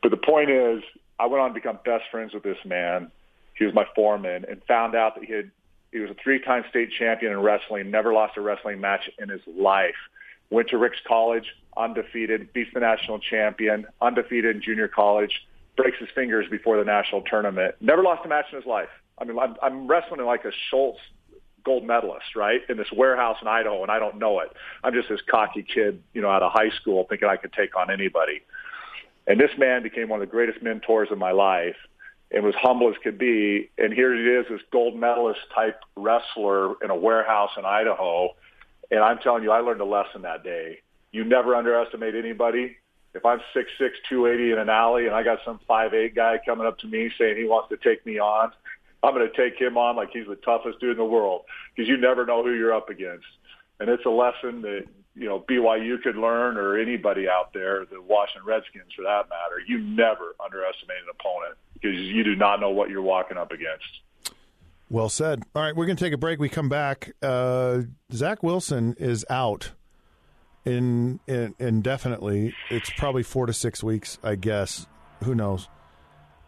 But 0.00 0.10
the 0.10 0.16
point 0.16 0.50
is, 0.50 0.84
I 1.18 1.26
went 1.26 1.42
on 1.42 1.48
to 1.50 1.54
become 1.54 1.80
best 1.84 2.04
friends 2.12 2.34
with 2.34 2.44
this 2.44 2.58
man. 2.64 3.10
He 3.54 3.64
was 3.64 3.74
my 3.74 3.86
foreman 3.96 4.44
and 4.48 4.62
found 4.68 4.94
out 4.94 5.16
that 5.16 5.24
he 5.24 5.32
had, 5.32 5.50
he 5.92 5.98
was 5.98 6.10
a 6.10 6.16
three-time 6.22 6.64
state 6.68 6.90
champion 6.98 7.32
in 7.32 7.40
wrestling, 7.40 7.90
never 7.90 8.12
lost 8.12 8.36
a 8.36 8.40
wrestling 8.40 8.80
match 8.80 9.08
in 9.18 9.28
his 9.28 9.40
life. 9.46 9.94
Went 10.50 10.68
to 10.68 10.78
Ricks 10.78 10.98
College, 11.06 11.44
undefeated, 11.76 12.52
beats 12.52 12.70
the 12.74 12.80
national 12.80 13.18
champion, 13.18 13.86
undefeated 14.00 14.56
in 14.56 14.62
junior 14.62 14.88
college, 14.88 15.46
breaks 15.76 15.98
his 15.98 16.08
fingers 16.14 16.46
before 16.50 16.78
the 16.78 16.84
national 16.84 17.22
tournament. 17.22 17.74
Never 17.80 18.02
lost 18.02 18.24
a 18.24 18.28
match 18.28 18.46
in 18.52 18.58
his 18.58 18.66
life. 18.66 18.88
I 19.18 19.24
mean, 19.24 19.38
I'm, 19.38 19.56
I'm 19.62 19.86
wrestling 19.86 20.24
like 20.24 20.44
a 20.44 20.52
Schultz 20.70 21.00
gold 21.64 21.84
medalist, 21.84 22.36
right, 22.36 22.60
in 22.68 22.76
this 22.76 22.86
warehouse 22.92 23.38
in 23.42 23.48
Idaho, 23.48 23.82
and 23.82 23.90
I 23.90 23.98
don't 23.98 24.18
know 24.18 24.38
it. 24.40 24.52
I'm 24.84 24.94
just 24.94 25.08
this 25.08 25.20
cocky 25.28 25.62
kid, 25.64 26.00
you 26.14 26.22
know, 26.22 26.30
out 26.30 26.42
of 26.42 26.52
high 26.52 26.70
school, 26.80 27.06
thinking 27.08 27.28
I 27.28 27.36
could 27.36 27.52
take 27.52 27.76
on 27.76 27.90
anybody. 27.90 28.42
And 29.26 29.40
this 29.40 29.50
man 29.58 29.82
became 29.82 30.08
one 30.08 30.22
of 30.22 30.28
the 30.28 30.30
greatest 30.30 30.62
mentors 30.62 31.08
of 31.10 31.18
my 31.18 31.32
life 31.32 31.76
and 32.30 32.44
was 32.44 32.54
humble 32.56 32.88
as 32.88 32.96
could 33.02 33.18
be. 33.18 33.70
And 33.78 33.92
here 33.92 34.14
it 34.14 34.40
is, 34.40 34.46
this 34.50 34.60
gold 34.72 34.96
medalist 34.96 35.40
type 35.54 35.80
wrestler 35.94 36.74
in 36.82 36.90
a 36.90 36.96
warehouse 36.96 37.50
in 37.56 37.64
Idaho. 37.64 38.34
And 38.90 39.00
I'm 39.00 39.18
telling 39.18 39.42
you, 39.42 39.50
I 39.50 39.60
learned 39.60 39.80
a 39.80 39.86
lesson 39.86 40.22
that 40.22 40.42
day. 40.42 40.80
You 41.12 41.24
never 41.24 41.54
underestimate 41.54 42.14
anybody. 42.14 42.76
If 43.14 43.24
I'm 43.24 43.40
6'6", 43.54 43.64
280 44.08 44.52
in 44.52 44.58
an 44.58 44.68
alley 44.68 45.06
and 45.06 45.14
I 45.14 45.22
got 45.22 45.38
some 45.44 45.60
5'8 45.68 46.14
guy 46.14 46.38
coming 46.44 46.66
up 46.66 46.78
to 46.80 46.86
me 46.86 47.10
saying 47.18 47.36
he 47.36 47.44
wants 47.44 47.70
to 47.70 47.76
take 47.76 48.04
me 48.04 48.18
on, 48.18 48.52
I'm 49.02 49.14
going 49.14 49.28
to 49.30 49.36
take 49.36 49.58
him 49.58 49.78
on 49.78 49.96
like 49.96 50.10
he's 50.12 50.26
the 50.26 50.36
toughest 50.36 50.80
dude 50.80 50.90
in 50.90 50.96
the 50.98 51.04
world 51.04 51.44
because 51.74 51.88
you 51.88 51.96
never 51.96 52.26
know 52.26 52.42
who 52.42 52.52
you're 52.52 52.74
up 52.74 52.90
against. 52.90 53.26
And 53.80 53.88
it's 53.88 54.04
a 54.04 54.10
lesson 54.10 54.62
that, 54.62 54.84
you 55.14 55.28
know, 55.28 55.40
BYU 55.40 56.02
could 56.02 56.16
learn 56.16 56.58
or 56.58 56.76
anybody 56.76 57.28
out 57.28 57.54
there, 57.54 57.86
the 57.86 58.02
Washington 58.02 58.46
Redskins 58.46 58.92
for 58.94 59.02
that 59.02 59.28
matter. 59.30 59.62
You 59.66 59.78
never 59.78 60.34
underestimate 60.42 60.98
an 60.98 61.14
opponent 61.18 61.56
because 61.80 61.98
you 61.98 62.24
do 62.24 62.34
not 62.36 62.60
know 62.60 62.70
what 62.70 62.90
you're 62.90 63.02
walking 63.02 63.36
up 63.36 63.52
against. 63.52 63.84
Well 64.88 65.08
said. 65.08 65.42
All 65.54 65.62
right, 65.62 65.74
we're 65.74 65.86
going 65.86 65.96
to 65.96 66.04
take 66.04 66.12
a 66.12 66.18
break. 66.18 66.38
We 66.38 66.48
come 66.48 66.68
back. 66.68 67.12
Uh, 67.20 67.82
Zach 68.12 68.42
Wilson 68.42 68.94
is 68.98 69.24
out 69.28 69.72
in, 70.64 71.18
in 71.26 71.54
indefinitely. 71.58 72.54
It's 72.70 72.90
probably 72.96 73.22
four 73.24 73.46
to 73.46 73.52
six 73.52 73.82
weeks, 73.82 74.18
I 74.22 74.36
guess. 74.36 74.86
Who 75.24 75.34
knows? 75.34 75.68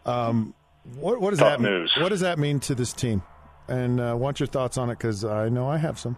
Um, 0.05 0.53
what, 0.95 1.19
what 1.19 1.31
does 1.31 1.39
Tough 1.39 1.59
that 1.59 1.61
mean? 1.61 1.71
news. 1.71 1.93
What 1.99 2.09
does 2.09 2.21
that 2.21 2.39
mean 2.39 2.59
to 2.61 2.75
this 2.75 2.93
team? 2.93 3.21
And 3.67 3.99
uh, 3.99 4.15
want 4.17 4.39
your 4.39 4.47
thoughts 4.47 4.77
on 4.77 4.89
it 4.89 4.97
because 4.97 5.25
I 5.25 5.49
know 5.49 5.67
I 5.67 5.77
have 5.77 5.99
some. 5.99 6.17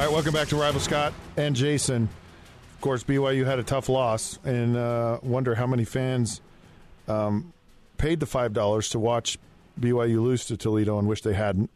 All 0.00 0.06
right, 0.06 0.14
welcome 0.14 0.32
back 0.32 0.48
to 0.48 0.56
Rival 0.56 0.80
Scott 0.80 1.12
and 1.36 1.54
Jason. 1.54 2.04
Of 2.74 2.80
course, 2.80 3.04
BYU 3.04 3.44
had 3.44 3.58
a 3.58 3.62
tough 3.62 3.90
loss, 3.90 4.38
and 4.46 4.74
uh, 4.74 5.18
wonder 5.22 5.54
how 5.54 5.66
many 5.66 5.84
fans 5.84 6.40
um, 7.06 7.52
paid 7.98 8.18
the 8.18 8.24
five 8.24 8.54
dollars 8.54 8.88
to 8.90 8.98
watch 8.98 9.36
BYU 9.78 10.22
lose 10.22 10.46
to 10.46 10.56
Toledo 10.56 10.98
and 10.98 11.06
wish 11.06 11.20
they 11.20 11.34
hadn't. 11.34 11.68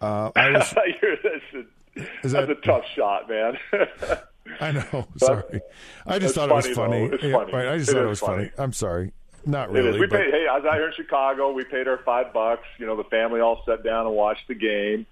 Uh, 0.00 0.32
I 0.34 0.50
was, 0.50 0.70
that's 0.74 1.54
a, 1.54 2.26
Is 2.26 2.32
that's 2.32 2.50
a 2.50 2.56
tough 2.56 2.82
shot, 2.96 3.28
man. 3.28 3.56
I 4.60 4.72
know. 4.72 5.06
Sorry, 5.18 5.60
I 6.04 6.18
just 6.18 6.34
thought 6.34 6.50
it 6.50 6.54
was 6.54 6.66
funny, 6.66 6.74
funny. 6.74 7.14
It's 7.14 7.22
Yeah, 7.22 7.32
funny. 7.32 7.52
right, 7.52 7.68
I 7.68 7.78
just 7.78 7.90
It 7.90 7.92
thought 7.92 8.02
it 8.06 8.08
was 8.08 8.18
funny. 8.18 8.36
funny. 8.46 8.50
I'm 8.58 8.72
sorry. 8.72 9.12
Not 9.44 9.70
really. 9.70 10.00
We 10.00 10.08
but- 10.08 10.18
paid. 10.18 10.32
Hey, 10.32 10.46
I 10.50 10.56
was 10.58 10.64
out 10.66 10.74
here 10.74 10.88
in 10.88 10.94
Chicago. 10.96 11.52
We 11.52 11.62
paid 11.62 11.86
our 11.86 11.98
five 11.98 12.32
bucks. 12.32 12.64
You 12.80 12.86
know, 12.86 12.96
the 12.96 13.04
family 13.04 13.38
all 13.38 13.62
sat 13.64 13.84
down 13.84 14.06
and 14.06 14.16
watched 14.16 14.48
the 14.48 14.56
game. 14.56 15.06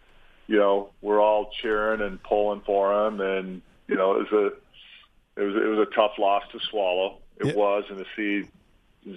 You 0.46 0.58
know, 0.58 0.90
we're 1.00 1.20
all 1.20 1.50
cheering 1.62 2.00
and 2.00 2.22
pulling 2.22 2.60
for 2.62 3.06
him, 3.06 3.20
and 3.20 3.62
you 3.88 3.96
know, 3.96 4.16
it 4.20 4.30
was 4.30 4.32
a 4.32 5.40
it 5.40 5.44
was 5.44 5.56
it 5.56 5.66
was 5.66 5.86
a 5.90 5.94
tough 5.94 6.12
loss 6.18 6.42
to 6.52 6.58
swallow. 6.70 7.18
It 7.38 7.46
Yeah. 7.46 7.54
was, 7.54 7.84
and 7.88 7.98
to 7.98 8.04
see 8.14 8.48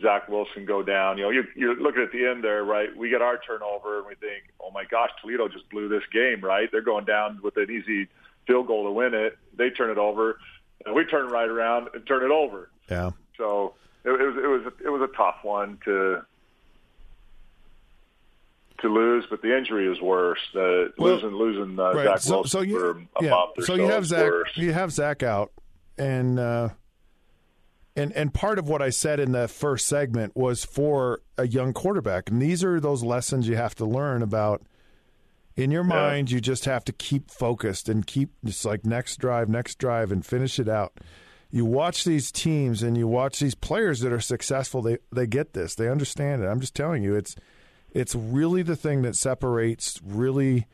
Zach 0.02 0.28
Wilson 0.30 0.66
go 0.66 0.82
down. 0.84 1.18
You 1.18 1.26
know, 1.26 1.30
you're, 1.30 1.46
you're 1.56 1.76
looking 1.80 2.02
at 2.02 2.12
the 2.12 2.26
end 2.26 2.44
there, 2.44 2.64
right? 2.64 2.96
We 2.96 3.10
get 3.10 3.22
our 3.22 3.38
turnover, 3.38 4.00
and 4.00 4.08
we 4.08 4.16
think, 4.16 4.44
oh 4.60 4.72
my 4.72 4.84
gosh, 4.86 5.12
Toledo 5.22 5.48
just 5.48 5.70
blew 5.70 5.88
this 5.88 6.04
game, 6.12 6.42
right? 6.42 6.70
They're 6.72 6.82
going 6.82 7.06
down 7.06 7.40
with 7.44 7.56
an 7.58 7.70
easy 7.70 8.08
field 8.48 8.68
goal 8.68 8.86
to 8.86 8.92
win 8.92 9.14
it. 9.14 9.38
They 9.56 9.70
turn 9.70 9.90
it 9.92 9.98
over, 9.98 10.40
and 10.86 10.96
we 10.96 11.06
turn 11.06 11.28
right 11.28 11.48
around 11.50 11.90
and 11.94 12.06
turn 12.08 12.24
it 12.24 12.32
over. 12.32 12.70
yeah. 12.90 13.12
So 13.38 13.76
it, 14.04 14.10
it 14.10 14.26
was 14.26 14.36
it 14.44 14.48
was 14.48 14.74
it 14.86 14.90
was 14.90 15.02
a 15.02 15.16
tough 15.16 15.38
one 15.44 15.78
to 15.86 16.24
to 18.80 18.88
lose, 18.94 19.26
but 19.30 19.42
the 19.42 19.56
injury 19.58 19.92
is 19.92 20.02
worse. 20.02 20.40
The 20.54 20.92
Well, 20.98 21.14
losing 21.16 21.30
losing 21.38 21.80
uh, 21.80 21.94
Right. 21.94 22.06
Zach 22.06 22.20
So, 22.20 22.36
Wilson 22.36 22.50
so 22.50 22.62
you, 22.62 22.80
for 22.80 22.92
a 22.92 23.24
yeah. 23.24 23.30
month 23.32 23.52
or 23.58 23.62
so 23.64 23.76
so, 23.76 23.76
you 23.76 23.88
have 23.88 24.06
Zach. 24.06 24.24
worse. 24.24 24.50
You 24.56 24.74
have 24.74 24.92
Zach 24.92 25.24
out, 25.24 25.52
and 25.98 26.40
uh, 26.40 26.70
and 27.96 28.12
and 28.14 28.34
part 28.34 28.60
of 28.60 28.70
what 28.70 28.82
I 28.82 28.90
said 28.90 29.20
in 29.20 29.32
the 29.32 29.48
first 29.48 29.88
segment 29.88 30.36
was 30.36 30.64
for 30.64 31.22
a 31.38 31.48
young 31.48 31.74
quarterback, 31.74 32.30
and 32.30 32.42
these 32.42 32.64
are 32.64 32.80
those 32.80 33.04
lessons 33.04 33.48
you 33.48 33.56
have 33.56 33.76
to 33.76 33.86
learn 33.86 34.22
about. 34.22 34.62
In 35.56 35.72
your 35.72 35.84
mind, 35.84 36.30
you 36.30 36.40
just 36.40 36.66
have 36.66 36.86
to 36.86 36.94
keep 36.94 37.32
focused 37.32 37.90
and 37.90 38.06
keep 38.06 38.30
just 38.46 38.64
like 38.64 38.86
next 38.86 39.18
drive, 39.18 39.50
next 39.50 39.80
drive, 39.80 40.12
and 40.12 40.24
finish 40.24 40.60
it 40.60 40.70
out. 40.70 40.94
You 41.50 41.66
watch 41.66 42.04
these 42.04 42.32
teams 42.32 42.84
and 42.84 42.96
you 42.96 43.08
watch 43.08 43.40
these 43.40 43.56
players 43.56 44.02
that 44.02 44.14
are 44.14 44.20
successful. 44.20 44.84
They 44.84 45.00
they 45.12 45.26
get 45.26 45.54
this. 45.54 45.74
They 45.74 45.90
understand 45.90 46.44
it. 46.44 46.46
I'm 46.46 46.60
just 46.60 46.76
telling 46.76 47.02
you, 47.02 47.16
it's 47.16 47.36
it's 47.98 48.14
really 48.14 48.62
the 48.62 48.76
thing 48.76 49.02
that 49.02 49.16
separates 49.16 50.00
really 50.06 50.68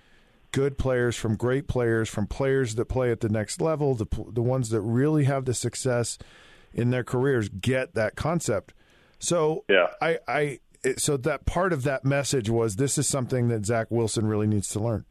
good 0.52 0.78
players 0.78 1.16
from 1.16 1.38
great 1.38 1.70
players, 1.70 2.10
from 2.10 2.28
players 2.28 2.76
that 2.76 2.86
play 2.86 3.12
at 3.12 3.22
the 3.22 3.30
next 3.30 3.62
level, 3.62 3.96
the 3.96 4.08
the 4.30 4.42
ones 4.42 4.70
that 4.72 4.82
really 4.82 5.24
have 5.24 5.46
the 5.46 5.54
success 5.54 6.18
in 6.74 6.90
their 6.90 7.04
careers 7.04 7.48
get 7.48 7.96
that 7.96 8.18
concept. 8.18 8.74
So 9.20 9.64
Yeah. 9.70 9.88
I, 10.02 10.20
I 10.28 10.60
so 10.98 11.16
that 11.16 11.46
part 11.46 11.72
of 11.72 11.84
that 11.84 12.04
message 12.04 12.50
was 12.50 12.76
this 12.76 12.98
is 12.98 13.08
something 13.08 13.48
that 13.48 13.66
Zach 13.66 13.88
Wilson 13.90 14.28
really 14.28 14.48
needs 14.48 14.68
to 14.70 14.82
learn. 14.82 15.06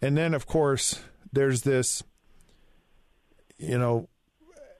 And 0.00 0.16
then 0.16 0.34
of 0.34 0.46
course 0.46 1.00
there's 1.32 1.62
this 1.62 2.04
you 3.58 3.76
know 3.76 4.08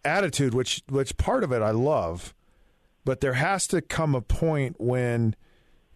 attitude 0.04 0.54
which 0.54 0.82
which 0.88 1.16
part 1.16 1.42
of 1.42 1.50
it 1.50 1.62
I 1.62 1.72
love, 1.72 2.32
but 3.04 3.20
there 3.20 3.32
has 3.32 3.66
to 3.68 3.82
come 3.82 4.14
a 4.14 4.20
point 4.20 4.76
when 4.78 5.34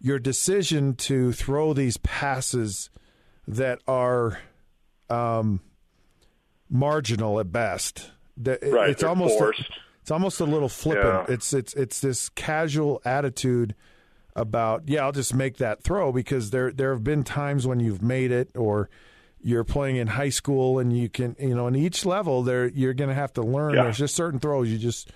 your 0.05 0.19
decision 0.19 0.93
to 0.93 1.31
throw 1.31 1.73
these 1.73 1.97
passes 1.97 2.91
that 3.47 3.79
are 3.87 4.37
um, 5.09 5.59
marginal 6.69 7.39
at 7.39 7.51
best. 7.51 8.11
That 8.37 8.61
it- 8.63 8.71
Right, 8.73 8.89
it's 8.89 9.03
almost 9.03 9.37
forced. 9.37 9.63
it's 10.01 10.11
almost 10.11 10.39
a 10.39 10.45
little 10.45 10.69
flippant. 10.69 11.27
Yeah. 11.27 11.33
It's 11.33 11.53
it's 11.53 11.73
it's 11.73 12.01
this 12.01 12.29
casual 12.29 13.01
attitude 13.05 13.73
about 14.35 14.83
yeah, 14.87 15.03
I'll 15.03 15.11
just 15.11 15.33
make 15.33 15.57
that 15.57 15.81
throw 15.81 16.11
because 16.11 16.51
there 16.51 16.71
there 16.71 16.91
have 16.91 17.03
been 17.03 17.23
times 17.23 17.65
when 17.65 17.79
you've 17.79 18.01
made 18.01 18.31
it 18.31 18.49
or 18.55 18.89
you're 19.41 19.63
playing 19.63 19.95
in 19.95 20.07
high 20.07 20.29
school 20.29 20.77
and 20.79 20.95
you 20.95 21.07
can 21.09 21.35
you 21.39 21.55
know 21.55 21.67
in 21.67 21.75
each 21.75 22.05
level 22.05 22.43
there 22.43 22.67
you're 22.67 22.93
going 22.93 23.09
to 23.09 23.15
have 23.15 23.31
to 23.33 23.41
learn 23.41 23.73
Yeah. 23.75 23.83
there's 23.83 23.97
just 23.97 24.15
certain 24.15 24.39
throws 24.39 24.69
you 24.69 24.77
just 24.77 25.09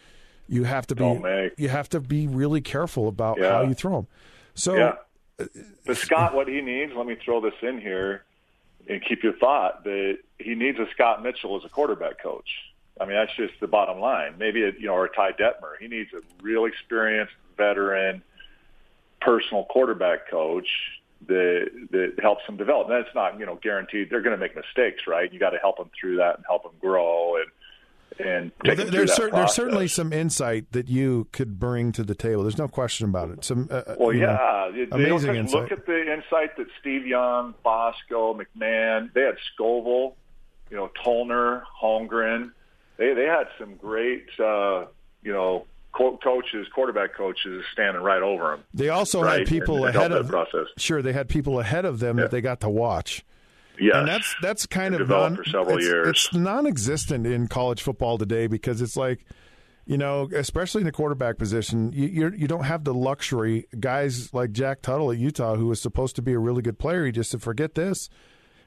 you 0.48 0.64
have 0.64 0.88
to 0.88 0.96
be 0.96 1.50
you 1.58 1.68
have 1.68 1.90
to 1.90 2.00
be 2.00 2.28
really 2.28 2.62
careful 2.62 3.08
about 3.08 3.38
Yeah. 3.40 3.52
how 3.52 3.62
you 3.64 3.74
throw 3.76 3.98
them. 3.98 4.08
So 4.60 4.76
Yeah. 4.76 4.94
Uh, 5.40 5.46
but 5.86 5.98
Scott, 5.98 6.36
what 6.36 6.48
he 6.48 6.62
needs, 6.62 6.92
let 6.94 7.08
me 7.08 7.16
throw 7.24 7.40
this 7.40 7.54
in 7.62 7.80
here 7.80 8.26
and 8.90 9.04
keep 9.04 9.24
your 9.24 9.34
thought 9.34 9.84
that 9.86 10.18
he 10.38 10.56
needs 10.56 10.78
a 10.80 10.88
Scott 10.92 11.24
Mitchell 11.24 11.56
as 11.58 11.64
a 11.64 11.70
quarterback 11.70 12.22
coach. 12.22 12.50
I 13.00 13.06
mean, 13.06 13.16
that's 13.16 13.34
just 13.38 13.54
the 13.62 13.68
bottom 13.68 14.00
line. 14.00 14.36
Maybe, 14.38 14.64
a, 14.64 14.72
you 14.72 14.88
know, 14.88 14.94
or 14.94 15.06
a 15.06 15.10
Ty 15.10 15.32
Detmer. 15.34 15.78
He 15.80 15.88
needs 15.88 16.12
a 16.14 16.22
real 16.44 16.66
experienced 16.66 17.34
veteran 17.56 18.22
personal 19.22 19.64
quarterback 19.66 20.30
coach 20.30 20.68
that 21.28 21.70
that 21.92 22.14
helps 22.22 22.44
him 22.46 22.58
develop. 22.58 22.90
That's 22.90 23.14
not, 23.16 23.40
you 23.40 23.46
know, 23.46 23.60
guaranteed. 23.62 24.10
They're 24.10 24.22
going 24.22 24.38
to 24.38 24.42
make 24.42 24.56
mistakes, 24.56 25.04
right? 25.08 25.32
You 25.32 25.40
got 25.40 25.52
to 25.52 25.58
help 25.58 25.78
them 25.78 25.90
through 26.00 26.18
that 26.18 26.36
and 26.36 26.46
help 26.46 26.64
them 26.64 26.74
grow 26.82 27.38
and 27.38 27.46
and 28.18 28.52
Well, 28.66 28.76
there- 28.76 28.86
there's, 28.86 29.14
cer- 29.14 29.30
there's 29.32 29.54
certainly 29.54 29.88
some 29.88 30.12
insight 30.12 30.72
that 30.72 30.88
you 30.90 31.28
could 31.32 31.60
bring 31.60 31.92
to 31.94 32.04
the 32.04 32.16
table. 32.16 32.44
There's 32.44 32.58
no 32.58 32.68
question 32.68 33.08
about 33.10 33.30
it. 33.32 33.44
Some, 33.46 33.68
uh, 33.72 33.84
Well, 33.98 34.14
you 34.14 34.22
know, 34.22 34.72
yeah, 34.76 34.86
they 34.92 35.10
amazing 35.10 35.34
don't 35.36 35.52
look 35.52 35.72
at 35.72 35.86
the 35.86 36.02
insight 36.14 36.58
that 36.58 36.68
Steve 36.80 37.06
Young, 37.06 37.54
Bosco, 37.64 38.34
McMahon, 38.34 39.14
they 39.14 39.22
had 39.22 39.36
Scovil, 39.58 40.14
you 40.70 40.78
know, 40.78 40.90
Tollner, 41.06 41.64
Holmgren. 41.82 42.52
They 42.98 43.14
they 43.14 43.26
had 43.26 43.48
some 43.58 43.76
great, 43.76 44.26
uh, 44.40 44.86
you 45.24 45.32
know, 45.32 45.66
co- 45.94 46.18
coaches, 46.22 46.68
quarterback 46.76 47.14
coaches 47.16 47.64
standing 47.74 48.04
right 48.04 48.22
over 48.22 48.52
them. 48.52 48.64
They 48.74 48.90
also 48.90 49.22
right, 49.24 49.40
had 49.40 49.48
people 49.48 49.86
and- 49.86 49.96
ahead 49.96 50.12
of 50.12 50.28
process. 50.28 50.68
Sure, 50.78 51.02
they 51.02 51.14
had 51.14 51.30
people 51.30 51.60
ahead 51.60 51.86
of 51.86 52.00
them 52.00 52.18
Yeah. 52.18 52.24
that 52.26 52.32
they 52.32 52.42
got 52.42 52.60
to 52.62 52.70
watch. 52.70 53.24
Yes. 53.80 53.96
And 53.96 54.08
that's 54.08 54.36
that's 54.42 54.66
kind 54.66 54.94
of 54.94 55.00
Developed 55.00 55.36
non, 55.36 55.44
for 55.44 55.50
several 55.50 55.78
it's, 55.78 55.86
years. 55.86 56.08
It's 56.08 56.34
non-existent 56.34 57.26
in 57.26 57.48
college 57.48 57.82
football 57.82 58.18
today 58.18 58.48
because 58.48 58.82
it's 58.82 58.98
like, 58.98 59.26
you 59.86 59.98
know, 59.98 60.30
especially 60.36 60.82
in 60.82 60.86
the 60.86 60.92
quarterback 60.92 61.38
position, 61.38 61.92
you 61.94 62.08
you're, 62.08 62.36
you 62.36 62.48
don't 62.48 62.66
have 62.66 62.84
the 62.84 62.94
luxury. 62.94 63.68
Guys 63.80 64.34
like 64.34 64.52
Jack 64.52 64.82
Tuttle 64.82 65.12
at 65.12 65.18
Utah, 65.18 65.56
who 65.56 65.68
was 65.68 65.82
supposed 65.82 66.16
to 66.18 66.22
be 66.22 66.34
a 66.34 66.40
really 66.40 66.62
good 66.62 66.78
player, 66.80 67.06
he 67.06 67.12
just 67.12 67.32
said, 67.32 67.42
"Forget 67.42 67.76
this. 67.76 68.10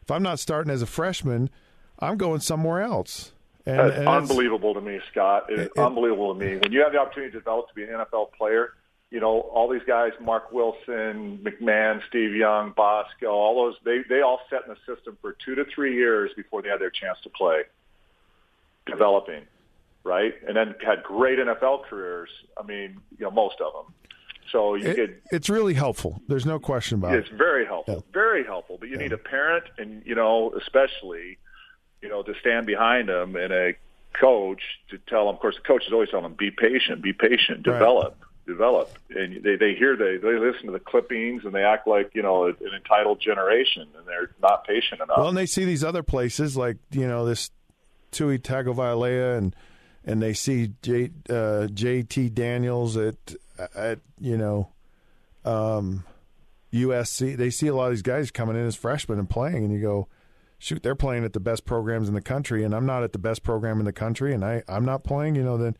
If 0.02 0.10
I'm 0.10 0.22
not 0.22 0.38
starting 0.38 0.72
as 0.72 0.82
a 0.82 0.86
freshman, 0.86 1.50
I'm 1.98 2.16
going 2.16 2.40
somewhere 2.40 2.80
else." 2.80 3.32
And, 3.64 3.78
That's 3.78 3.98
and 3.98 4.08
unbelievable 4.08 4.74
to 4.74 4.80
me, 4.80 4.98
Scott. 5.10 5.44
It- 5.48 5.60
it- 5.60 5.78
unbelievable 5.78 6.34
to 6.34 6.40
me. 6.40 6.56
When 6.56 6.72
you 6.72 6.82
have 6.82 6.92
the 6.92 6.98
opportunity 6.98 7.30
to 7.32 7.38
develop 7.38 7.68
to 7.68 7.74
be 7.74 7.84
an 7.84 7.90
NFL 7.90 8.32
player, 8.36 8.74
you 9.12 9.20
know, 9.20 9.40
all 9.40 9.68
these 9.68 9.82
guys, 9.86 10.12
Marc 10.22 10.52
Wilson, 10.52 11.38
McMahon, 11.44 12.00
Steve 12.08 12.34
Young, 12.34 12.72
Bosco, 12.74 13.26
all 13.26 13.66
those, 13.66 13.76
they, 13.84 13.98
they 14.08 14.22
all 14.22 14.40
sat 14.48 14.62
in 14.66 14.70
the 14.70 14.94
system 14.96 15.18
for 15.20 15.36
two 15.44 15.54
to 15.54 15.66
three 15.66 15.94
years 15.94 16.30
before 16.34 16.62
they 16.62 16.70
had 16.70 16.80
their 16.80 16.90
chance 16.90 17.18
to 17.24 17.28
play, 17.28 17.64
developing, 18.86 19.42
right? 20.02 20.32
And 20.48 20.56
then 20.56 20.74
had 20.84 21.02
great 21.02 21.38
NFL 21.38 21.84
careers. 21.84 22.30
I 22.58 22.62
mean, 22.62 23.02
you 23.18 23.26
know, 23.26 23.30
most 23.30 23.56
of 23.60 23.74
them. 23.74 23.94
So 24.50 24.74
you 24.76 24.88
it- 24.88 24.96
could 24.96 25.20
it's 25.30 25.50
really 25.50 25.74
helpful. 25.74 26.22
There's 26.26 26.46
no 26.46 26.58
question 26.58 26.98
about 26.98 27.14
it's 27.14 27.28
it. 27.28 27.32
It's 27.32 27.38
very 27.38 27.66
helpful, 27.66 28.04
very 28.14 28.44
helpful. 28.44 28.78
But 28.80 28.88
you 28.88 28.96
need 28.96 29.12
a 29.12 29.18
parent, 29.18 29.64
and 29.76 30.02
you 30.06 30.14
know, 30.14 30.54
especially, 30.58 31.36
you 32.00 32.08
know, 32.08 32.22
to 32.22 32.32
stand 32.40 32.66
behind 32.66 33.10
them 33.10 33.36
and 33.36 33.52
a 33.52 33.74
coach 34.18 34.62
to 34.90 34.98
tell 34.98 35.26
them. 35.26 35.34
Of 35.36 35.40
course, 35.40 35.56
the 35.56 35.62
coach 35.62 35.84
is 35.86 35.92
always 35.92 36.10
telling 36.10 36.24
them, 36.24 36.34
"Be 36.34 36.50
patient, 36.50 37.02
be 37.02 37.12
patient, 37.12 37.66
Right. 37.66 37.78
Develop, 38.46 38.88
develop." 39.08 39.34
And 39.34 39.44
they 39.44 39.56
they 39.56 39.74
hear 39.74 39.96
they 39.96 40.16
they 40.16 40.38
listen 40.38 40.66
to 40.66 40.72
the 40.72 40.80
clippings 40.80 41.44
and 41.44 41.54
they 41.54 41.62
act 41.62 41.86
like 41.86 42.10
you 42.14 42.22
know 42.22 42.46
an 42.46 42.56
entitled 42.76 43.20
generation, 43.20 43.88
and 43.96 44.06
they're 44.06 44.30
not 44.40 44.64
patient 44.66 45.00
enough. 45.00 45.18
Well, 45.18 45.28
and 45.28 45.36
they 45.36 45.46
see 45.46 45.64
these 45.64 45.84
other 45.84 46.02
places 46.02 46.56
like 46.56 46.76
you 46.90 47.06
know 47.06 47.24
this 47.24 47.50
Tua 48.10 48.38
Tagovailoa 48.38 49.38
and 49.38 49.56
and 50.04 50.22
they 50.22 50.32
see 50.32 50.72
J, 50.82 51.10
uh, 51.28 51.68
JT 51.70 52.34
Daniels 52.34 52.96
at 52.96 53.34
at 53.74 54.00
you 54.20 54.36
know 54.36 54.68
um, 55.44 56.04
USC. 56.72 57.36
They 57.36 57.50
see 57.50 57.66
a 57.66 57.74
lot 57.74 57.86
of 57.86 57.92
these 57.92 58.02
guys 58.02 58.30
coming 58.30 58.56
in 58.56 58.66
as 58.66 58.76
freshmen 58.76 59.18
and 59.18 59.28
playing, 59.28 59.64
and 59.64 59.72
you 59.72 59.80
go, 59.80 60.08
shoot, 60.58 60.82
they're 60.82 60.94
playing 60.94 61.24
at 61.24 61.32
the 61.32 61.40
best 61.40 61.64
programs 61.64 62.08
in 62.08 62.14
the 62.14 62.20
country, 62.20 62.64
and 62.64 62.74
I'm 62.74 62.86
not 62.86 63.02
at 63.02 63.12
the 63.12 63.18
best 63.18 63.42
program 63.42 63.78
in 63.78 63.84
the 63.84 63.92
country, 63.92 64.34
and 64.34 64.44
I 64.44 64.62
I'm 64.68 64.84
not 64.84 65.04
playing. 65.04 65.34
You 65.34 65.42
know 65.42 65.56
then 65.56 65.76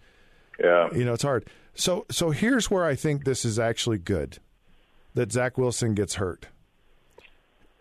yeah, 0.62 0.88
you 0.94 1.04
know 1.04 1.14
it's 1.14 1.22
hard. 1.22 1.46
So 1.74 2.06
so 2.10 2.30
here's 2.30 2.70
where 2.70 2.84
I 2.84 2.94
think 2.94 3.24
this 3.24 3.44
is 3.44 3.58
actually 3.58 3.98
good 3.98 4.38
that 5.14 5.32
Zach 5.32 5.58
Wilson 5.58 5.94
gets 5.94 6.14
hurt, 6.16 6.46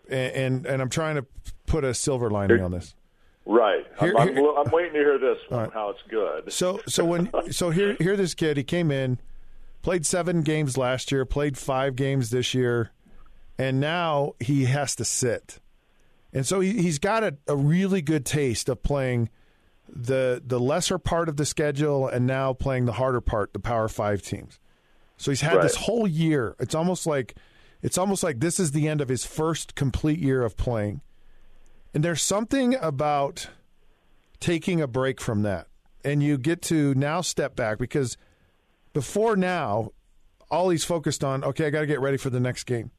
and 0.08 0.32
and, 0.34 0.66
and 0.66 0.82
I'm 0.82 0.90
trying 0.90 1.16
to 1.16 1.26
put 1.66 1.84
a 1.84 1.94
silver 1.94 2.30
lining 2.30 2.60
on 2.60 2.70
this. 2.72 2.94
right. 3.46 3.84
Here- 4.00 4.14
I'm, 4.18 4.28
I'm, 4.36 4.38
I'm 4.38 4.70
waiting 4.70 4.92
to 4.94 4.98
hear 4.98 5.18
this 5.18 5.38
one. 5.48 5.60
Right. 5.60 5.72
How 5.72 5.90
it's 5.90 6.02
good. 6.08 6.52
So 6.52 6.80
so 6.86 7.04
when 7.04 7.30
so 7.52 7.70
here 7.70 7.96
here 7.98 8.16
this 8.16 8.34
kid 8.34 8.56
he 8.56 8.64
came 8.64 8.90
in, 8.90 9.18
played 9.82 10.04
seven 10.06 10.42
games 10.42 10.76
last 10.76 11.12
year, 11.12 11.24
played 11.24 11.56
five 11.56 11.96
games 11.96 12.30
this 12.30 12.54
year, 12.54 12.90
and 13.58 13.80
now 13.80 14.34
he 14.40 14.64
has 14.66 14.94
to 14.96 15.04
sit, 15.04 15.58
and 16.32 16.46
so 16.46 16.60
he, 16.60 16.82
he's 16.82 16.98
got 16.98 17.22
a, 17.24 17.36
a 17.46 17.56
really 17.56 18.02
good 18.02 18.24
taste 18.26 18.68
of 18.68 18.82
playing 18.82 19.28
the 19.94 20.42
the 20.44 20.58
lesser 20.58 20.98
part 20.98 21.28
of 21.28 21.36
the 21.36 21.44
schedule 21.44 22.08
and 22.08 22.26
now 22.26 22.52
playing 22.52 22.86
the 22.86 22.92
harder 22.92 23.20
part, 23.20 23.52
the 23.52 23.58
Power 23.58 23.88
Five 23.88 24.22
teams. 24.22 24.58
So 25.16 25.30
he's 25.30 25.42
had 25.42 25.62
this 25.62 25.76
whole 25.76 26.08
year. 26.08 26.56
It's 26.58 26.74
almost 26.74 27.06
like 27.06 27.36
it's 27.82 27.98
almost 27.98 28.22
like 28.22 28.40
this 28.40 28.58
is 28.58 28.72
the 28.72 28.88
end 28.88 29.00
of 29.00 29.08
his 29.08 29.24
first 29.24 29.74
complete 29.74 30.18
year 30.18 30.42
of 30.42 30.56
playing. 30.56 31.02
And 31.94 32.02
there's 32.02 32.22
something 32.22 32.74
about 32.76 33.48
taking 34.40 34.80
a 34.80 34.86
break 34.86 35.20
from 35.20 35.42
that. 35.42 35.68
And 36.04 36.22
you 36.22 36.38
get 36.38 36.62
to 36.62 36.94
now 36.94 37.20
step 37.20 37.54
back 37.54 37.78
because 37.78 38.16
before 38.92 39.36
now, 39.36 39.90
all 40.50 40.70
he's 40.70 40.84
focused 40.84 41.22
on, 41.22 41.44
okay, 41.44 41.66
I 41.66 41.70
got 41.70 41.80
to 41.80 41.86
get 41.86 42.00
ready 42.00 42.16
for 42.16 42.30
the 42.30 42.40
next 42.40 42.64
game. 42.64 42.90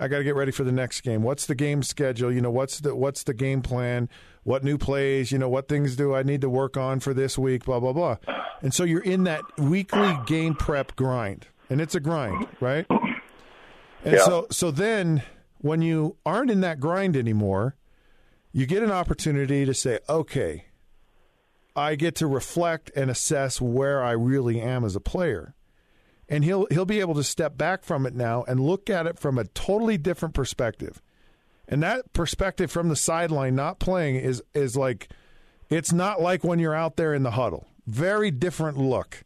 I 0.00 0.08
got 0.08 0.18
to 0.18 0.24
get 0.24 0.34
ready 0.34 0.50
for 0.50 0.64
the 0.64 0.72
next 0.72 1.02
game. 1.02 1.22
What's 1.22 1.44
the 1.46 1.54
game 1.54 1.82
schedule? 1.82 2.32
You 2.32 2.40
know, 2.40 2.50
what's 2.50 2.80
the 2.80 2.96
what's 2.96 3.22
the 3.22 3.34
game 3.34 3.60
plan? 3.62 4.08
What 4.44 4.64
new 4.64 4.78
plays? 4.78 5.30
You 5.30 5.38
know, 5.38 5.48
what 5.48 5.68
things 5.68 5.94
do 5.94 6.14
I 6.14 6.22
need 6.22 6.40
to 6.40 6.48
work 6.48 6.76
on 6.78 7.00
for 7.00 7.12
this 7.12 7.36
week? 7.38 7.64
Blah 7.66 7.80
blah 7.80 7.92
blah. 7.92 8.16
And 8.62 8.72
so 8.74 8.84
you're 8.84 9.02
in 9.02 9.24
that 9.24 9.42
weekly 9.58 10.16
game 10.26 10.54
prep 10.54 10.96
grind, 10.96 11.46
and 11.68 11.80
it's 11.80 11.94
a 11.94 12.00
grind, 12.00 12.46
right? 12.60 12.86
And 12.90 14.14
Yeah. 14.14 14.24
so 14.24 14.46
so 14.50 14.70
then 14.70 15.22
when 15.58 15.82
you 15.82 16.16
aren't 16.24 16.50
in 16.50 16.60
that 16.62 16.80
grind 16.80 17.16
anymore, 17.16 17.76
you 18.52 18.64
get 18.66 18.82
an 18.82 18.90
opportunity 18.90 19.66
to 19.66 19.74
say, 19.74 19.98
okay, 20.08 20.64
I 21.76 21.94
get 21.94 22.14
to 22.16 22.26
reflect 22.26 22.90
and 22.96 23.10
assess 23.10 23.60
where 23.60 24.02
I 24.02 24.12
really 24.12 24.60
am 24.60 24.84
as 24.84 24.96
a 24.96 25.00
player. 25.00 25.54
And 26.30 26.44
he'll 26.44 26.66
he'll 26.70 26.84
be 26.86 27.00
able 27.00 27.14
to 27.14 27.24
step 27.24 27.58
back 27.58 27.82
from 27.82 28.06
it 28.06 28.14
now 28.14 28.44
and 28.46 28.60
look 28.60 28.88
at 28.88 29.06
it 29.06 29.18
from 29.18 29.36
a 29.36 29.44
totally 29.44 29.98
different 29.98 30.32
perspective. 30.34 31.02
And 31.68 31.82
that 31.82 32.12
perspective 32.12 32.70
from 32.70 32.88
the 32.88 32.96
sideline 32.96 33.56
not 33.56 33.80
playing 33.80 34.16
is 34.16 34.40
is 34.54 34.76
like 34.76 35.08
it's 35.68 35.92
not 35.92 36.22
like 36.22 36.44
when 36.44 36.60
you're 36.60 36.74
out 36.74 36.96
there 36.96 37.14
in 37.14 37.24
the 37.24 37.32
huddle. 37.32 37.66
Very 37.86 38.30
different 38.30 38.78
look. 38.78 39.24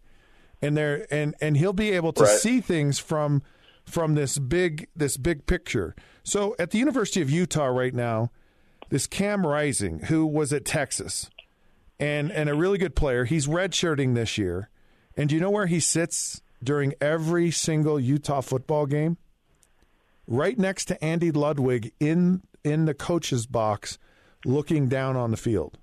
And 0.62 0.77
there 0.77 1.07
and 1.11 1.35
and 1.43 1.59
he'll 1.59 1.75
be 1.75 1.93
able 1.93 2.14
to 2.14 2.23
Right. 2.23 2.38
see 2.38 2.61
things 2.62 2.99
from 2.99 3.43
from 3.85 4.14
this 4.14 4.38
big 4.38 4.88
this 4.97 5.19
big 5.19 5.45
picture. 5.45 5.95
So 6.23 6.57
at 6.59 6.71
the 6.71 6.79
University 6.79 7.21
of 7.21 7.29
Utah 7.31 7.67
right 7.67 7.95
now, 7.95 8.31
this 8.88 9.07
Cam 9.07 9.47
Rising, 9.47 9.99
who 10.07 10.25
was 10.25 10.55
at 10.55 10.64
Texas, 10.64 11.29
and 12.01 12.33
and 12.33 12.49
a 12.49 12.55
really 12.55 12.79
good 12.79 12.97
player. 12.97 13.27
He's 13.27 13.47
redshirting 13.47 14.14
this 14.14 14.38
year, 14.38 14.71
and 15.19 15.29
do 15.29 15.35
you 15.35 15.40
know 15.43 15.51
where 15.51 15.67
he 15.67 15.81
sits 15.81 16.40
during 16.64 16.94
every 17.00 17.50
single 17.50 18.00
Utah 18.00 18.40
football 18.40 18.87
game? 18.87 19.16
Right 20.27 20.59
next 20.59 20.87
to 20.87 21.05
Andy 21.05 21.31
Ludwig 21.31 21.92
in 22.00 22.42
in 22.64 22.87
the 22.87 22.94
coach's 22.94 23.46
box, 23.46 23.98
looking 24.44 24.88
down 24.88 25.16
on 25.16 25.31
the 25.31 25.37
field. 25.37 25.79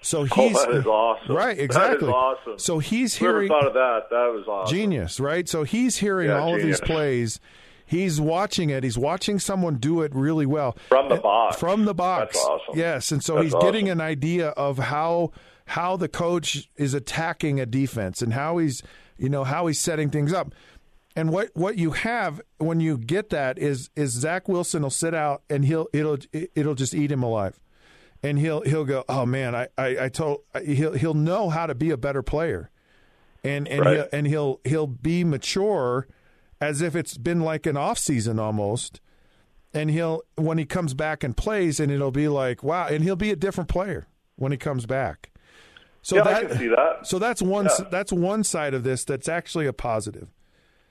So 0.00 0.20
oh, 0.20 0.24
he's 0.24 0.56
oh, 0.56 0.66
that 0.66 0.78
is 0.80 0.86
awesome. 0.86 1.36
right, 1.36 1.58
exactly. 1.58 2.06
That 2.06 2.08
is 2.08 2.12
awesome. 2.14 2.58
So 2.58 2.78
he's 2.78 3.14
hearing 3.14 3.48
thought 3.48 3.66
of 3.66 3.74
that? 3.74 4.04
That 4.10 4.32
was 4.34 4.46
awesome. 4.46 4.74
genius, 4.74 5.18
right? 5.20 5.48
So 5.48 5.64
he's 5.64 5.96
hearing 5.98 6.28
Yeah, 6.28 6.38
all 6.40 6.56
genius. 6.56 6.80
of 6.80 6.86
these 6.86 6.94
plays. 6.94 7.40
He's 7.86 8.20
watching 8.20 8.70
it. 8.70 8.82
He's 8.84 8.96
watching 8.98 9.38
someone 9.38 9.76
do 9.76 10.00
it 10.02 10.14
really 10.14 10.46
well 10.46 10.76
From 10.88 11.08
the 11.10 11.16
box. 11.16 11.56
From 11.56 11.84
the 11.84 11.94
box. 11.94 12.36
That's 12.36 12.46
awesome. 12.46 12.78
Yes, 12.78 13.12
and 13.12 13.22
so 13.22 13.34
That's 13.34 13.46
he's 13.46 13.54
getting 13.62 13.88
an 13.90 14.00
idea 14.00 14.48
of 14.50 14.78
how 14.78 15.32
how 15.66 15.96
the 15.96 16.08
coach 16.08 16.70
is 16.76 16.92
attacking 16.94 17.58
a 17.60 17.66
defense 17.66 18.20
and 18.20 18.32
how 18.34 18.58
he's 18.58 18.82
you 19.18 19.28
know 19.28 19.44
how 19.44 19.66
he's 19.66 19.80
setting 19.80 20.10
things 20.10 20.32
up. 20.32 20.54
And 21.16 21.30
what, 21.30 21.50
what 21.54 21.78
you 21.78 21.92
have 21.92 22.40
when 22.58 22.80
you 22.80 22.98
get 22.98 23.30
that 23.30 23.58
is 23.58 23.88
is 23.94 24.10
Zach 24.10 24.48
Wilson 24.48 24.82
will 24.82 24.90
sit 24.90 25.14
out 25.14 25.42
and 25.48 25.64
he'll 25.64 25.86
it'll 25.92 26.18
it'll 26.32 26.74
just 26.74 26.92
eat 26.94 27.12
him 27.12 27.22
alive, 27.22 27.60
and 28.22 28.38
he'll 28.38 28.62
he'll 28.62 28.84
go 28.84 29.04
oh 29.08 29.24
man 29.24 29.54
I 29.54 29.68
I, 29.78 29.96
I 30.04 30.08
told 30.08 30.40
he'll 30.64 30.94
he'll 30.94 31.14
know 31.14 31.50
how 31.50 31.66
to 31.66 31.74
be 31.74 31.90
a 31.90 31.96
better 31.96 32.22
player, 32.22 32.70
and 33.44 33.68
and 33.68 33.80
Right. 33.84 33.96
he'll, 33.96 34.08
and 34.12 34.26
he'll 34.26 34.60
he'll 34.64 34.86
be 34.88 35.22
mature, 35.22 36.08
as 36.60 36.82
if 36.82 36.96
it's 36.96 37.16
been 37.16 37.40
like 37.40 37.64
an 37.66 37.76
off 37.76 37.98
season 37.98 38.40
almost, 38.40 39.00
and 39.72 39.90
he'll 39.90 40.22
when 40.34 40.58
he 40.58 40.64
comes 40.64 40.94
back 40.94 41.22
and 41.22 41.36
plays 41.36 41.78
and 41.78 41.92
it'll 41.92 42.10
be 42.10 42.26
like 42.26 42.64
wow 42.64 42.88
and 42.88 43.04
he'll 43.04 43.14
be 43.14 43.30
a 43.30 43.36
different 43.36 43.68
player 43.68 44.08
when 44.34 44.50
he 44.50 44.58
comes 44.58 44.84
back. 44.84 45.30
So 46.04 46.16
yeah, 46.16 46.22
that 46.24 46.34
I 46.34 46.44
can 46.44 46.58
see 46.58 46.68
that. 46.68 47.06
so 47.06 47.18
that's 47.18 47.40
one 47.42 47.64
Yeah. 47.64 47.86
that's 47.90 48.12
one 48.12 48.44
side 48.44 48.74
of 48.74 48.84
this 48.84 49.04
that's 49.04 49.28
actually 49.28 49.66
a 49.66 49.72
positive. 49.72 50.28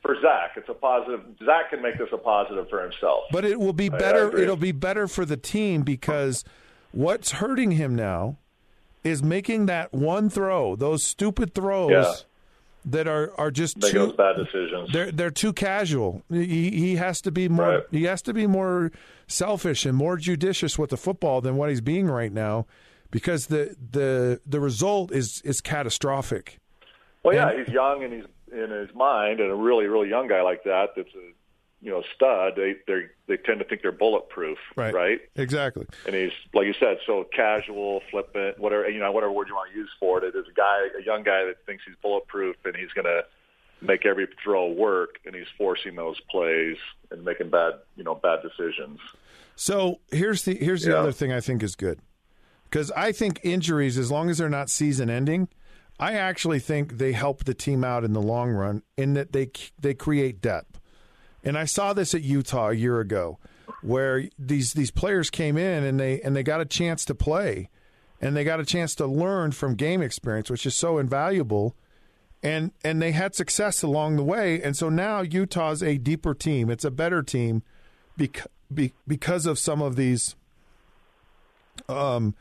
For 0.02 0.19
Zach, 0.21 0.52
it's 0.58 0.67
a 0.67 0.73
positive. 0.73 1.21
Zach 1.45 1.69
can 1.69 1.82
make 1.82 1.97
this 1.97 2.10
a 2.12 2.17
positive 2.17 2.67
for 2.69 2.82
himself. 2.82 3.26
But 3.32 3.45
it 3.45 3.58
will 3.60 3.71
be 3.73 3.88
better. 3.89 4.36
It'll 4.38 4.58
be 4.58 4.71
better 4.73 5.08
for 5.08 5.23
the 5.23 5.38
team 5.38 5.84
because 5.84 6.43
what's 6.91 7.32
hurting 7.34 7.71
him 7.71 7.95
now 7.95 8.38
is 9.04 9.21
making 9.23 9.67
that 9.67 9.93
one 9.93 10.30
throw, 10.30 10.76
those 10.76 11.04
stupid 11.04 11.54
throws 11.54 11.91
Yeah. 11.91 12.13
that 12.86 13.08
are 13.08 13.32
are 13.38 13.52
just 13.52 13.78
Making 13.78 14.10
too 14.10 14.13
bad 14.13 14.36
decisions. 14.36 14.91
they're 14.91 15.12
they're 15.12 15.30
too 15.32 15.54
casual. 15.54 16.23
He 16.30 16.71
he 16.71 16.95
has 16.95 17.21
to 17.21 17.32
be 17.32 17.47
more 17.47 17.67
Right. 17.69 17.84
he 17.91 18.04
has 18.06 18.21
to 18.23 18.34
be 18.34 18.47
more 18.47 18.91
selfish 19.28 19.86
and 19.86 19.95
more 19.95 20.17
judicious 20.17 20.78
with 20.80 20.89
the 20.89 20.97
football 20.97 21.39
than 21.39 21.56
what 21.56 21.69
he's 21.69 21.82
being 21.82 22.08
right 22.08 22.32
now 22.34 22.65
because 23.13 23.47
the 23.47 23.76
the 23.91 24.41
the 24.45 24.60
result 24.60 25.12
is 25.13 25.41
is 25.45 25.62
catastrophic. 25.62 26.60
Well, 27.23 27.34
yeah, 27.36 27.56
he's 27.58 27.69
young 27.73 28.04
and 28.04 28.12
he's 28.12 28.26
in 28.52 28.69
his 28.69 28.93
mind, 28.93 29.39
and 29.39 29.49
a 29.49 29.56
really, 29.56 29.86
really 29.88 30.10
young 30.10 30.28
guy 30.28 30.41
like 30.41 30.63
that, 30.65 30.89
that's 30.97 31.08
a 31.15 31.32
you 31.82 31.91
know 31.91 32.04
stud. 32.15 32.54
They 32.58 32.76
they 32.88 33.04
they 33.28 33.38
tend 33.38 33.60
to 33.60 33.65
think 33.65 33.82
they're 33.82 33.91
bulletproof, 33.93 34.58
Right. 34.76 34.93
right? 34.93 35.19
Exactly. 35.36 35.86
And 36.06 36.15
he's 36.15 36.32
like 36.54 36.65
you 36.67 36.73
said, 36.80 36.97
so 37.06 37.23
casual, 37.34 38.02
flippant, 38.12 38.60
whatever 38.60 38.89
you 38.89 38.99
know, 38.99 39.12
whatever 39.12 39.32
word 39.32 39.47
you 39.47 39.56
want 39.56 39.71
to 39.71 39.78
use 39.78 39.89
for 39.99 40.17
it. 40.17 40.23
It 40.26 40.38
is 40.38 40.45
a 40.49 40.54
guy, 40.54 40.88
a 40.99 41.04
young 41.04 41.23
guy 41.23 41.45
that 41.45 41.65
thinks 41.65 41.84
he's 41.88 41.95
bulletproof, 42.02 42.58
and 42.65 42.76
he's 42.76 42.91
going 42.91 43.06
to 43.06 43.21
make 43.82 44.06
every 44.06 44.28
throw 44.43 44.67
work, 44.71 45.15
and 45.26 45.36
he's 45.36 45.47
forcing 45.58 45.95
those 45.95 46.19
plays 46.32 46.78
and 47.12 47.23
making 47.26 47.49
bad, 47.49 47.73
you 47.97 48.04
know, 48.04 48.15
bad 48.15 48.39
decisions. 48.41 48.99
So 49.56 49.99
here's 50.12 50.43
the 50.43 50.56
here's 50.56 50.84
the 50.84 50.91
Yeah. 50.91 50.97
other 50.97 51.12
thing 51.12 51.32
I 51.32 51.39
think 51.41 51.63
is 51.63 51.76
good 51.76 51.99
because 52.74 52.90
I 52.98 53.12
think 53.12 53.40
injuries, 53.44 54.00
as 54.00 54.10
long 54.10 54.32
as 54.32 54.40
they're 54.40 54.50
not 54.50 54.68
season 54.68 55.08
ending, 55.08 55.48
I 56.00 56.14
actually 56.14 56.58
think 56.58 56.98
they 56.98 57.12
help 57.12 57.44
the 57.44 57.54
team 57.54 57.84
out 57.84 58.04
in 58.04 58.14
the 58.14 58.22
long 58.22 58.50
run 58.50 58.82
in 58.98 59.14
that 59.14 59.32
they 59.32 59.52
they 59.80 59.94
create 59.94 60.42
depth. 60.42 60.80
And 61.44 61.56
I 61.56 61.66
saw 61.66 61.94
this 61.94 62.16
at 62.16 62.24
Utah 62.24 62.70
a 62.70 62.74
year 62.74 63.00
ago, 63.00 63.38
where 63.84 64.24
these 64.40 64.74
these 64.74 64.90
players 64.90 65.30
came 65.30 65.56
in 65.56 65.84
and 65.84 66.00
they 66.00 66.20
and 66.22 66.36
they 66.36 66.42
got 66.42 66.62
a 66.62 66.66
chance 66.66 67.06
to 67.06 67.14
play, 67.14 67.70
and 68.20 68.36
they 68.36 68.44
got 68.44 68.60
a 68.60 68.66
chance 68.66 68.96
to 68.96 69.06
learn 69.06 69.52
from 69.52 69.76
game 69.76 70.02
experience, 70.02 70.50
which 70.50 70.66
is 70.66 70.74
so 70.74 70.98
invaluable. 70.98 71.76
And 72.42 72.72
and 72.84 73.00
they 73.00 73.12
had 73.12 73.36
success 73.36 73.84
along 73.84 74.16
the 74.16 74.24
way, 74.24 74.60
and 74.64 74.76
so 74.76 74.90
now 74.90 75.22
Utah's 75.22 75.84
a 75.84 76.00
deeper 76.00 76.34
team. 76.34 76.72
It's 76.72 76.86
a 76.86 76.92
better 76.92 77.22
team 77.22 77.62
because 78.18 78.48
be, 78.74 78.94
because 79.08 79.46
of 79.46 79.60
some 79.60 79.80
of 79.80 79.96
these 79.96 80.36
um 81.88 82.34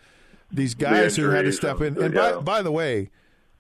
these 0.53 0.75
guys 0.75 1.17
who 1.17 1.31
had 1.31 1.45
to 1.45 1.53
step 1.53 1.81
in. 1.81 1.95
and- 1.97 1.99
And 1.99 2.15
by 2.15 2.33
by 2.41 2.63
the 2.63 2.73
way, 2.73 3.11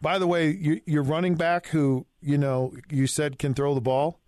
by 0.00 0.18
the 0.18 0.26
way, 0.26 0.50
you, 0.50 0.80
your 0.86 1.02
running 1.02 1.34
back 1.36 1.68
who 1.68 2.06
you 2.20 2.38
know 2.38 2.72
you 2.90 3.06
said 3.06 3.38
can 3.38 3.54
throw 3.54 3.74
the 3.74 3.80
ball. 3.80 4.18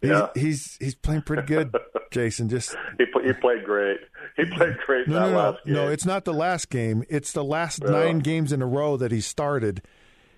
He's, 0.00 0.10
Yeah. 0.10 0.28
he's 0.34 0.76
he's 0.80 0.94
playing 0.94 1.22
pretty 1.22 1.42
good, 1.42 1.74
Jason. 2.10 2.48
Just 2.48 2.74
He 2.98 3.06
pl- 3.06 3.22
he 3.24 3.32
played 3.34 3.64
great. 3.64 3.98
He 4.36 4.44
played 4.46 4.76
great 4.86 5.06
no, 5.08 5.14
that 5.14 5.20
no, 5.20 5.30
no, 5.30 5.36
last 5.50 5.64
game. 5.64 5.74
no. 5.74 5.88
It's 5.88 6.06
not 6.06 6.24
the 6.24 6.32
last 6.34 6.70
game. 6.70 7.04
It's 7.08 7.32
the 7.32 7.44
last 7.44 7.82
Yeah. 7.84 7.90
nine 7.90 8.18
games 8.20 8.52
in 8.52 8.62
a 8.62 8.66
row 8.66 8.96
that 8.96 9.12
he 9.12 9.20
started. 9.20 9.82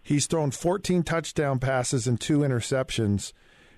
He's 0.03 0.27
thrown 0.27 0.51
14 0.51 1.03
touchdown 1.03 1.59
passes 1.61 2.07
and 2.07 2.21
two 2.21 2.41
interceptions. 2.41 3.33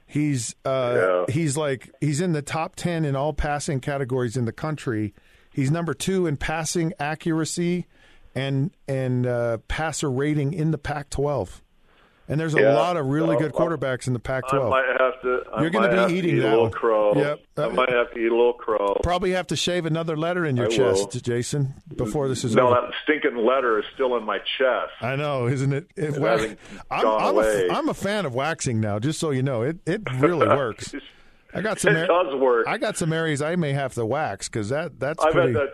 He's 0.07 0.55
uh, 0.65 1.25
Yeah. 1.29 1.33
he's 1.35 1.57
like 1.57 1.91
he's 2.01 2.21
in 2.21 2.33
the 2.33 2.43
top 2.43 2.75
10 2.77 3.05
in 3.05 3.15
all 3.15 3.33
passing 3.33 3.81
categories 3.81 4.37
in 4.37 4.45
the 4.45 4.53
country. 4.53 5.15
He's 5.57 5.71
number 5.71 5.95
two 5.95 6.27
in 6.27 6.37
passing 6.37 6.93
accuracy 7.01 7.87
and 8.35 8.71
and 8.87 9.27
uh, 9.27 9.59
passer 9.69 10.11
rating 10.11 10.53
in 10.53 10.71
the 10.71 10.79
Pac-12. 10.79 11.63
And 12.29 12.41
there's 12.41 12.55
a 12.55 12.61
Yeah. 12.61 12.75
lot 12.75 12.97
of 12.97 13.07
really 13.07 13.37
Well, 13.37 13.39
good 13.39 13.53
quarterbacks 13.53 14.07
in 14.09 14.13
the 14.13 14.19
Pac-12. 14.19 14.69
might 14.69 14.85
have 14.99 15.21
to. 15.23 15.43
I 15.55 15.63
You're 15.63 15.71
be 15.71 15.79
have 15.79 16.09
to 16.09 16.15
eating 16.15 16.37
eat 16.37 16.41
that 16.41 16.49
a 16.49 16.51
little 16.51 16.71
crow. 16.71 17.15
Yep. 17.15 17.41
I 17.57 17.69
might 17.69 17.89
have 17.89 18.11
to 18.13 18.19
eat 18.19 18.27
a 18.31 18.35
little 18.37 18.53
crow. 18.53 18.99
Probably 19.03 19.31
have 19.31 19.47
to 19.47 19.57
shave 19.57 19.87
another 19.87 20.17
letter 20.17 20.45
in 20.45 20.57
your 20.57 20.67
I 20.67 20.71
chest, 20.71 21.15
will. 21.15 21.21
Jason, 21.21 21.75
before 21.97 22.29
this 22.29 22.45
is 22.45 22.55
no, 22.55 22.67
over. 22.67 22.75
No, 22.75 22.81
that 22.83 22.93
stinking 23.05 23.37
letter 23.47 23.79
is 23.79 23.85
still 23.95 24.17
in 24.17 24.25
my 24.25 24.39
chest. 24.59 24.93
I 25.01 25.15
know, 25.17 25.47
isn't 25.47 25.73
it? 25.73 25.87
it 25.97 26.17
It 26.17 26.59
I'm, 26.91 27.07
I'm, 27.07 27.39
a. 27.39 27.69
I'm 27.71 27.89
a 27.89 27.95
fan 27.95 28.27
of 28.27 28.35
waxing 28.35 28.81
now. 28.81 28.99
Just 28.99 29.21
so 29.21 29.31
you 29.31 29.43
know, 29.45 29.63
it 29.63 29.79
it 29.87 30.03
really 30.19 30.49
works. 30.49 30.95
I 31.57 31.61
got 31.63 31.81
some. 31.81 31.97
It 31.97 32.07
does 32.07 32.35
work. 32.41 32.67
I 32.69 32.79
got 32.79 32.97
some 32.97 33.13
areas 33.13 33.41
I 33.43 33.57
may 33.57 33.73
have 33.73 33.95
to 33.95 34.05
wax 34.07 34.49
because 34.49 34.69
that 34.69 34.99
that's 35.01 35.25
I've 35.25 35.33
pretty. 35.33 35.53
had 35.53 35.69
that. 35.69 35.73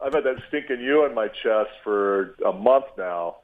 I've 0.00 0.12
had 0.12 0.24
that 0.24 0.36
stinking 0.48 0.80
you 0.80 1.04
in 1.06 1.14
my 1.14 1.28
chest 1.28 1.70
for 1.82 2.36
a 2.44 2.52
month 2.52 2.86
now. 2.98 3.36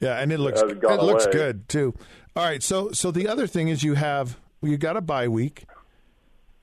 Yeah, 0.00 0.18
and 0.18 0.32
it 0.32 0.38
looks 0.38 0.60
hasn't 0.60 0.82
it 0.82 1.02
looks 1.02 1.26
good 1.26 1.68
too. 1.68 1.94
All 2.34 2.44
right, 2.44 2.62
so 2.62 2.90
so 2.92 3.10
the 3.10 3.28
other 3.28 3.46
thing 3.46 3.68
is 3.68 3.82
you 3.82 3.94
have 3.94 4.38
you 4.60 4.76
got 4.76 4.96
a 4.96 5.00
bye 5.00 5.28
week, 5.28 5.64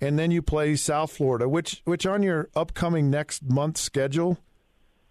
and 0.02 0.20
then 0.20 0.32
you 0.32 0.42
play 0.42 0.76
South 0.76 1.12
Florida, 1.12 1.48
which 1.48 1.82
which 1.86 2.06
on 2.06 2.22
your 2.24 2.50
upcoming 2.56 3.10
next 3.10 3.44
month 3.44 3.78
schedule, 3.78 4.38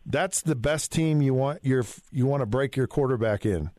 that's 0.04 0.42
the 0.42 0.56
best 0.56 0.92
team 0.92 1.22
you 1.22 1.32
want 1.34 1.64
your 1.64 1.84
you 2.12 2.26
want 2.26 2.42
to 2.42 2.46
break 2.46 2.76
your 2.76 2.86
quarterback 2.86 3.46
in. 3.46 3.70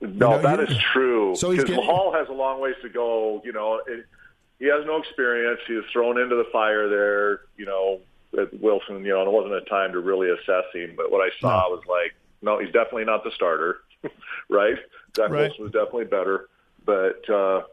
No, 0.00 0.30
know, 0.30 0.42
that 0.42 0.68
he- 0.68 0.74
is 0.74 0.82
true. 0.92 1.34
So 1.36 1.50
he's 1.50 1.62
Because 1.62 1.84
Hall 1.84 2.12
has 2.16 2.28
a 2.28 2.32
long 2.32 2.60
ways 2.60 2.74
to 2.82 2.88
go. 2.88 3.40
You 3.44 3.52
know, 3.52 3.80
it, 3.86 4.06
he 4.62 4.68
has 4.68 4.86
no 4.86 4.98
experience. 4.98 5.58
He 5.66 5.74
was 5.74 5.84
thrown 5.92 6.20
into 6.20 6.36
the 6.36 6.46
fire 6.52 6.88
there. 6.88 7.40
You 7.56 7.66
know, 7.66 7.98
at 8.38 8.60
Wilson. 8.60 9.04
You 9.04 9.14
know, 9.14 9.22
and 9.22 9.28
it 9.28 9.32
wasn't 9.32 9.54
a 9.54 9.62
time 9.62 9.90
to 9.92 9.98
really 9.98 10.30
assess 10.30 10.72
him. 10.72 10.94
But 10.96 11.10
what 11.10 11.18
I 11.20 11.30
saw 11.40 11.68
was 11.68 11.82
like, 11.88 12.14
no, 12.42 12.60
he's 12.60 12.72
definitely 12.72 13.04
not 13.04 13.24
the 13.24 13.32
starter, 13.34 13.78
right? 14.48 14.76
Zach 15.16 15.30
Right. 15.30 15.48
Wilson 15.48 15.64
was 15.64 15.72
definitely 15.72 16.04
better, 16.04 16.48
but 16.86 17.28
uh, 17.28 17.64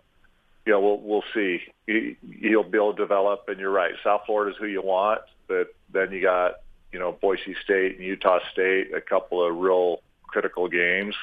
you 0.66 0.74
know, 0.74 0.80
we'll 0.82 1.00
we'll 1.00 1.24
see. 1.32 1.62
He, 1.86 2.18
he'll 2.42 2.64
be 2.64 2.80
able 2.80 2.96
to 2.96 3.02
develop, 3.04 3.44
and 3.50 3.60
you're 3.60 3.70
right. 3.70 3.94
South 4.04 4.22
Florida 4.26 4.50
is 4.50 4.58
who 4.58 4.66
you 4.66 4.82
want, 4.82 5.22
but 5.48 5.68
then 5.94 6.12
you 6.12 6.24
got 6.24 6.56
you 6.92 6.98
know 6.98 7.12
Boise 7.12 7.56
State 7.64 7.98
and 7.98 8.04
Utah 8.04 8.40
State, 8.52 8.96
a 8.96 9.02
couple 9.02 9.46
of 9.46 9.56
real 9.56 10.02
critical 10.24 10.68
games. 10.68 11.16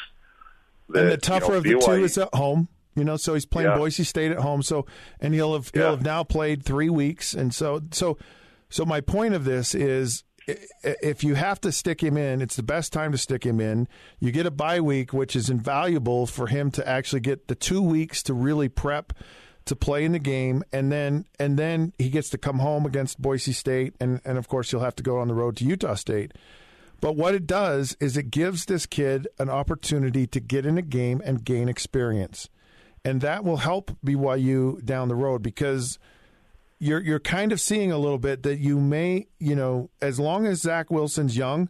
That, 0.90 1.00
and 1.00 1.08
the 1.08 1.14
you 1.14 1.16
tougher 1.16 1.52
know, 1.52 1.58
of 1.58 1.64
the 1.64 1.82
two 1.84 2.04
is 2.04 2.16
at 2.18 2.32
home. 2.32 2.68
You 2.96 3.04
know, 3.04 3.16
so 3.16 3.34
he's 3.34 3.46
playing 3.46 3.68
Yeah. 3.68 3.76
Boise 3.78 4.02
State 4.04 4.32
at 4.32 4.38
home. 4.38 4.62
So, 4.62 4.86
and 5.20 5.34
he'll 5.34 5.52
have 5.52 5.70
he'll 5.72 5.90
have 5.90 6.02
now 6.02 6.24
played 6.24 6.64
three 6.64 6.88
weeks, 6.88 7.34
and 7.34 7.54
so 7.54 7.82
so 7.92 8.18
so 8.68 8.84
my 8.84 9.00
point 9.00 9.34
of 9.34 9.44
this 9.44 9.74
is, 9.74 10.24
if 10.46 11.22
you 11.22 11.34
have 11.34 11.60
to 11.60 11.70
stick 11.70 12.02
him 12.02 12.16
in, 12.16 12.40
it's 12.40 12.56
the 12.56 12.62
best 12.62 12.92
time 12.92 13.12
to 13.12 13.18
stick 13.18 13.44
him 13.44 13.60
in. 13.60 13.86
You 14.18 14.32
get 14.32 14.46
a 14.46 14.50
bye 14.50 14.80
week, 14.80 15.12
which 15.12 15.36
is 15.36 15.50
invaluable 15.50 16.26
for 16.26 16.46
him 16.48 16.70
to 16.72 16.88
actually 16.88 17.20
get 17.20 17.48
the 17.48 17.54
two 17.54 17.82
weeks 17.82 18.22
to 18.24 18.34
really 18.34 18.68
prep 18.68 19.12
to 19.66 19.76
play 19.76 20.04
in 20.04 20.12
the 20.12 20.18
game, 20.20 20.62
and 20.72 20.90
then 20.90 21.26
and 21.38 21.58
then 21.58 21.92
he 21.98 22.08
gets 22.08 22.30
to 22.30 22.38
come 22.38 22.60
home 22.60 22.86
against 22.86 23.20
Boise 23.20 23.52
State, 23.52 23.94
and 24.00 24.20
and 24.24 24.38
of 24.38 24.48
course 24.48 24.70
he'll 24.70 24.80
have 24.80 24.96
to 24.96 25.02
go 25.02 25.18
on 25.18 25.28
the 25.28 25.34
road 25.34 25.56
to 25.56 25.64
Utah 25.64 25.94
State. 25.94 26.32
But 27.00 27.14
what 27.16 27.34
it 27.34 27.46
does 27.46 27.94
is 28.00 28.16
it 28.16 28.30
gives 28.30 28.64
this 28.64 28.86
kid 28.86 29.28
an 29.38 29.50
opportunity 29.50 30.26
to 30.28 30.40
get 30.40 30.64
in 30.64 30.78
a 30.78 30.82
game 30.82 31.20
and 31.24 31.44
gain 31.44 31.68
experience. 31.68 32.48
And 33.06 33.20
that 33.20 33.44
will 33.44 33.58
help 33.58 33.92
BYU 34.04 34.84
down 34.84 35.06
the 35.08 35.14
road 35.14 35.42
because 35.42 35.98
you're 36.78 37.00
you're 37.00 37.20
kind 37.20 37.52
of 37.52 37.60
seeing 37.60 37.92
a 37.92 37.98
little 37.98 38.18
bit 38.18 38.42
that 38.42 38.58
you 38.58 38.80
may, 38.80 39.28
you 39.38 39.54
know, 39.54 39.90
as 40.02 40.18
long 40.18 40.44
as 40.46 40.60
Zach 40.60 40.90
Wilson's 40.90 41.36
young 41.36 41.68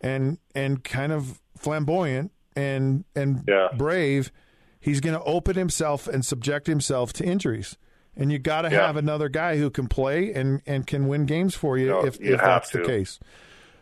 and 0.00 0.38
and 0.54 0.82
kind 0.82 1.12
of 1.12 1.40
flamboyant 1.56 2.32
and 2.56 3.04
and 3.14 3.44
Yeah. 3.46 3.68
brave, 3.76 4.32
he's 4.80 5.00
going 5.00 5.14
to 5.16 5.22
open 5.24 5.56
himself 5.56 6.08
and 6.08 6.24
subject 6.24 6.66
himself 6.66 7.12
to 7.14 7.24
injuries. 7.24 7.76
And 8.16 8.32
you 8.32 8.38
got 8.38 8.62
to 8.62 8.70
Yeah. 8.70 8.86
have 8.86 8.96
another 8.96 9.28
guy 9.28 9.58
who 9.58 9.68
can 9.70 9.88
play 9.88 10.32
and 10.32 10.62
and 10.66 10.86
can 10.86 11.06
win 11.06 11.26
games 11.26 11.54
for 11.54 11.76
you 11.76 11.88
No, 11.90 12.04
if 12.06 12.18
you 12.18 12.34
if 12.34 12.40
that's 12.40 12.70
the 12.70 12.80
case. 12.80 13.20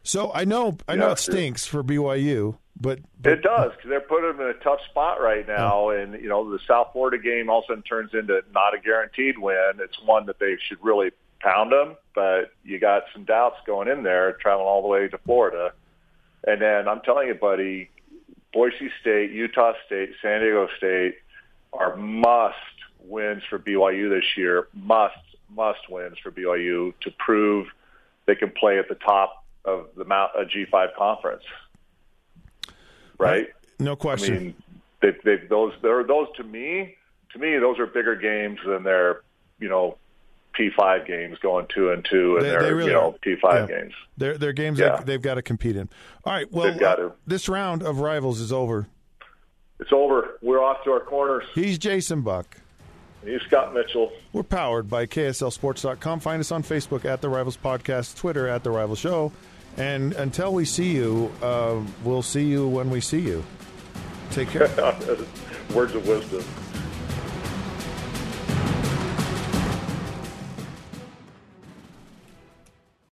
So 0.03 0.33
I 0.35 0.45
know 0.45 0.77
I 0.89 0.97
know 0.97 1.11
it 1.13 1.19
stinks 1.19 1.67
for 1.67 1.83
BYU, 1.85 2.59
but, 2.81 3.01
but 3.23 3.33
it 3.33 3.43
does 3.43 3.73
because 3.73 3.89
they're 3.89 4.01
putting 4.01 4.37
them 4.37 4.41
in 4.41 4.49
a 4.49 4.65
tough 4.65 4.81
spot 4.91 5.21
right 5.21 5.47
now, 5.47 5.91
and 5.91 6.15
you 6.15 6.29
know 6.29 6.51
the 6.51 6.59
South 6.67 6.89
Florida 6.93 7.19
game 7.19 7.49
all 7.49 7.61
of 7.61 7.65
a 7.65 7.69
sudden 7.69 7.83
turns 7.83 8.11
into 8.13 8.43
not 8.53 8.75
a 8.75 8.79
guaranteed 8.79 9.39
win. 9.39 9.73
It's 9.79 9.99
one 10.05 10.27
that 10.27 10.39
they 10.39 10.57
should 10.69 10.79
really 10.83 11.11
pound 11.41 11.73
them, 11.73 11.97
but 12.15 12.53
you 12.65 12.79
got 12.79 13.05
some 13.13 13.25
doubts 13.25 13.57
going 13.67 13.89
in 13.89 14.03
there, 14.03 14.33
traveling 14.35 14.67
all 14.67 14.83
the 14.83 14.89
way 14.89 15.09
to 15.09 15.19
Florida, 15.19 15.73
and 16.47 16.61
then 16.61 16.87
I'm 16.89 17.01
telling 17.01 17.29
you, 17.29 17.35
buddy, 17.35 17.91
Boise 18.53 18.91
State, 19.01 19.33
Utah 19.33 19.73
State, 19.87 20.11
San 20.21 20.41
Diego 20.41 20.69
State 20.77 21.17
are 21.73 21.97
must 21.97 22.57
wins 23.01 23.43
for 23.49 23.59
BYU 23.59 24.11
this 24.11 24.37
year. 24.37 24.69
Must 24.75 25.15
must 25.51 25.89
wins 25.89 26.19
for 26.23 26.31
BYU 26.31 26.93
to 27.01 27.11
prove 27.19 27.69
they 28.27 28.35
can 28.35 28.51
play 28.51 28.79
at 28.79 28.89
the 28.89 28.97
top 28.97 29.45
of 29.65 29.89
the 29.97 30.05
Mount 30.05 30.33
uh, 30.37 30.43
a 30.43 30.45
G5 30.45 30.95
conference. 30.97 31.43
Right? 33.19 33.49
No 33.79 33.97
question. 33.97 34.35
I 34.35 34.39
mean, 34.39 34.55
they, 35.03 35.11
they, 35.25 35.37
those 35.49 35.73
there 35.83 36.03
those 36.05 36.29
to 36.37 36.45
me 36.45 36.97
to 37.33 37.39
me 37.39 37.59
those 37.59 37.79
are 37.79 37.87
bigger 37.87 38.17
games 38.17 38.59
than 38.67 38.83
their 38.83 39.21
you 39.59 39.69
know 39.69 39.97
P5 40.59 41.07
games 41.07 41.39
going 41.41 41.67
two 41.75 41.91
and 41.91 42.03
two, 42.11 42.37
and 42.37 42.45
They- 42.47 42.51
their 42.51 42.63
they 42.63 42.73
really 42.73 42.91
you 42.91 42.97
know. 42.97 43.15
P5 43.25 43.43
Yeah. 43.69 43.77
games. 43.81 43.93
They're, 44.17 44.39
they're 44.39 44.53
games 44.55 44.79
Yeah. 44.79 44.97
that 44.97 45.07
they've 45.07 45.21
got 45.21 45.35
to 45.35 45.43
compete 45.43 45.77
in. 45.77 45.91
All 46.25 46.33
right, 46.33 46.51
well, 46.51 46.83
uh, 46.83 47.11
this 47.27 47.47
round 47.49 47.83
of 47.83 48.01
rivals 48.01 48.41
is 48.41 48.53
over. 48.55 48.87
It's 49.79 49.93
over. 49.93 50.39
We're 50.41 50.63
off 50.65 50.83
to 50.85 50.93
our 50.93 51.01
corners. 51.01 51.45
He's 51.55 51.77
Jason 51.79 52.23
Buck. 52.23 52.57
He's 53.23 53.43
Scott 53.43 53.75
Mitchell. 53.75 54.11
We're 54.33 54.45
powered 54.45 54.89
by 54.89 55.05
KSLSports.com. 55.05 56.21
Find 56.21 56.41
us 56.41 56.51
on 56.51 56.63
Facebook 56.63 57.05
at 57.05 57.21
The 57.21 57.29
Rivals 57.29 57.59
Podcast, 57.59 58.17
Twitter 58.17 58.49
at 58.49 58.65
The 58.65 58.71
Rival 58.71 58.95
Show. 58.97 59.33
And 59.77 60.15
until 60.15 60.53
we 60.53 60.65
see 60.65 60.93
you, 60.93 61.31
uh, 61.43 61.81
we'll 62.03 62.23
see 62.23 62.45
you 62.45 62.67
when 62.67 62.91
we 62.91 63.01
see 63.01 63.21
you. 63.21 63.45
Take 64.31 64.49
care. 64.49 64.69
Words 65.75 65.95
of 65.95 66.07
wisdom. 66.07 66.45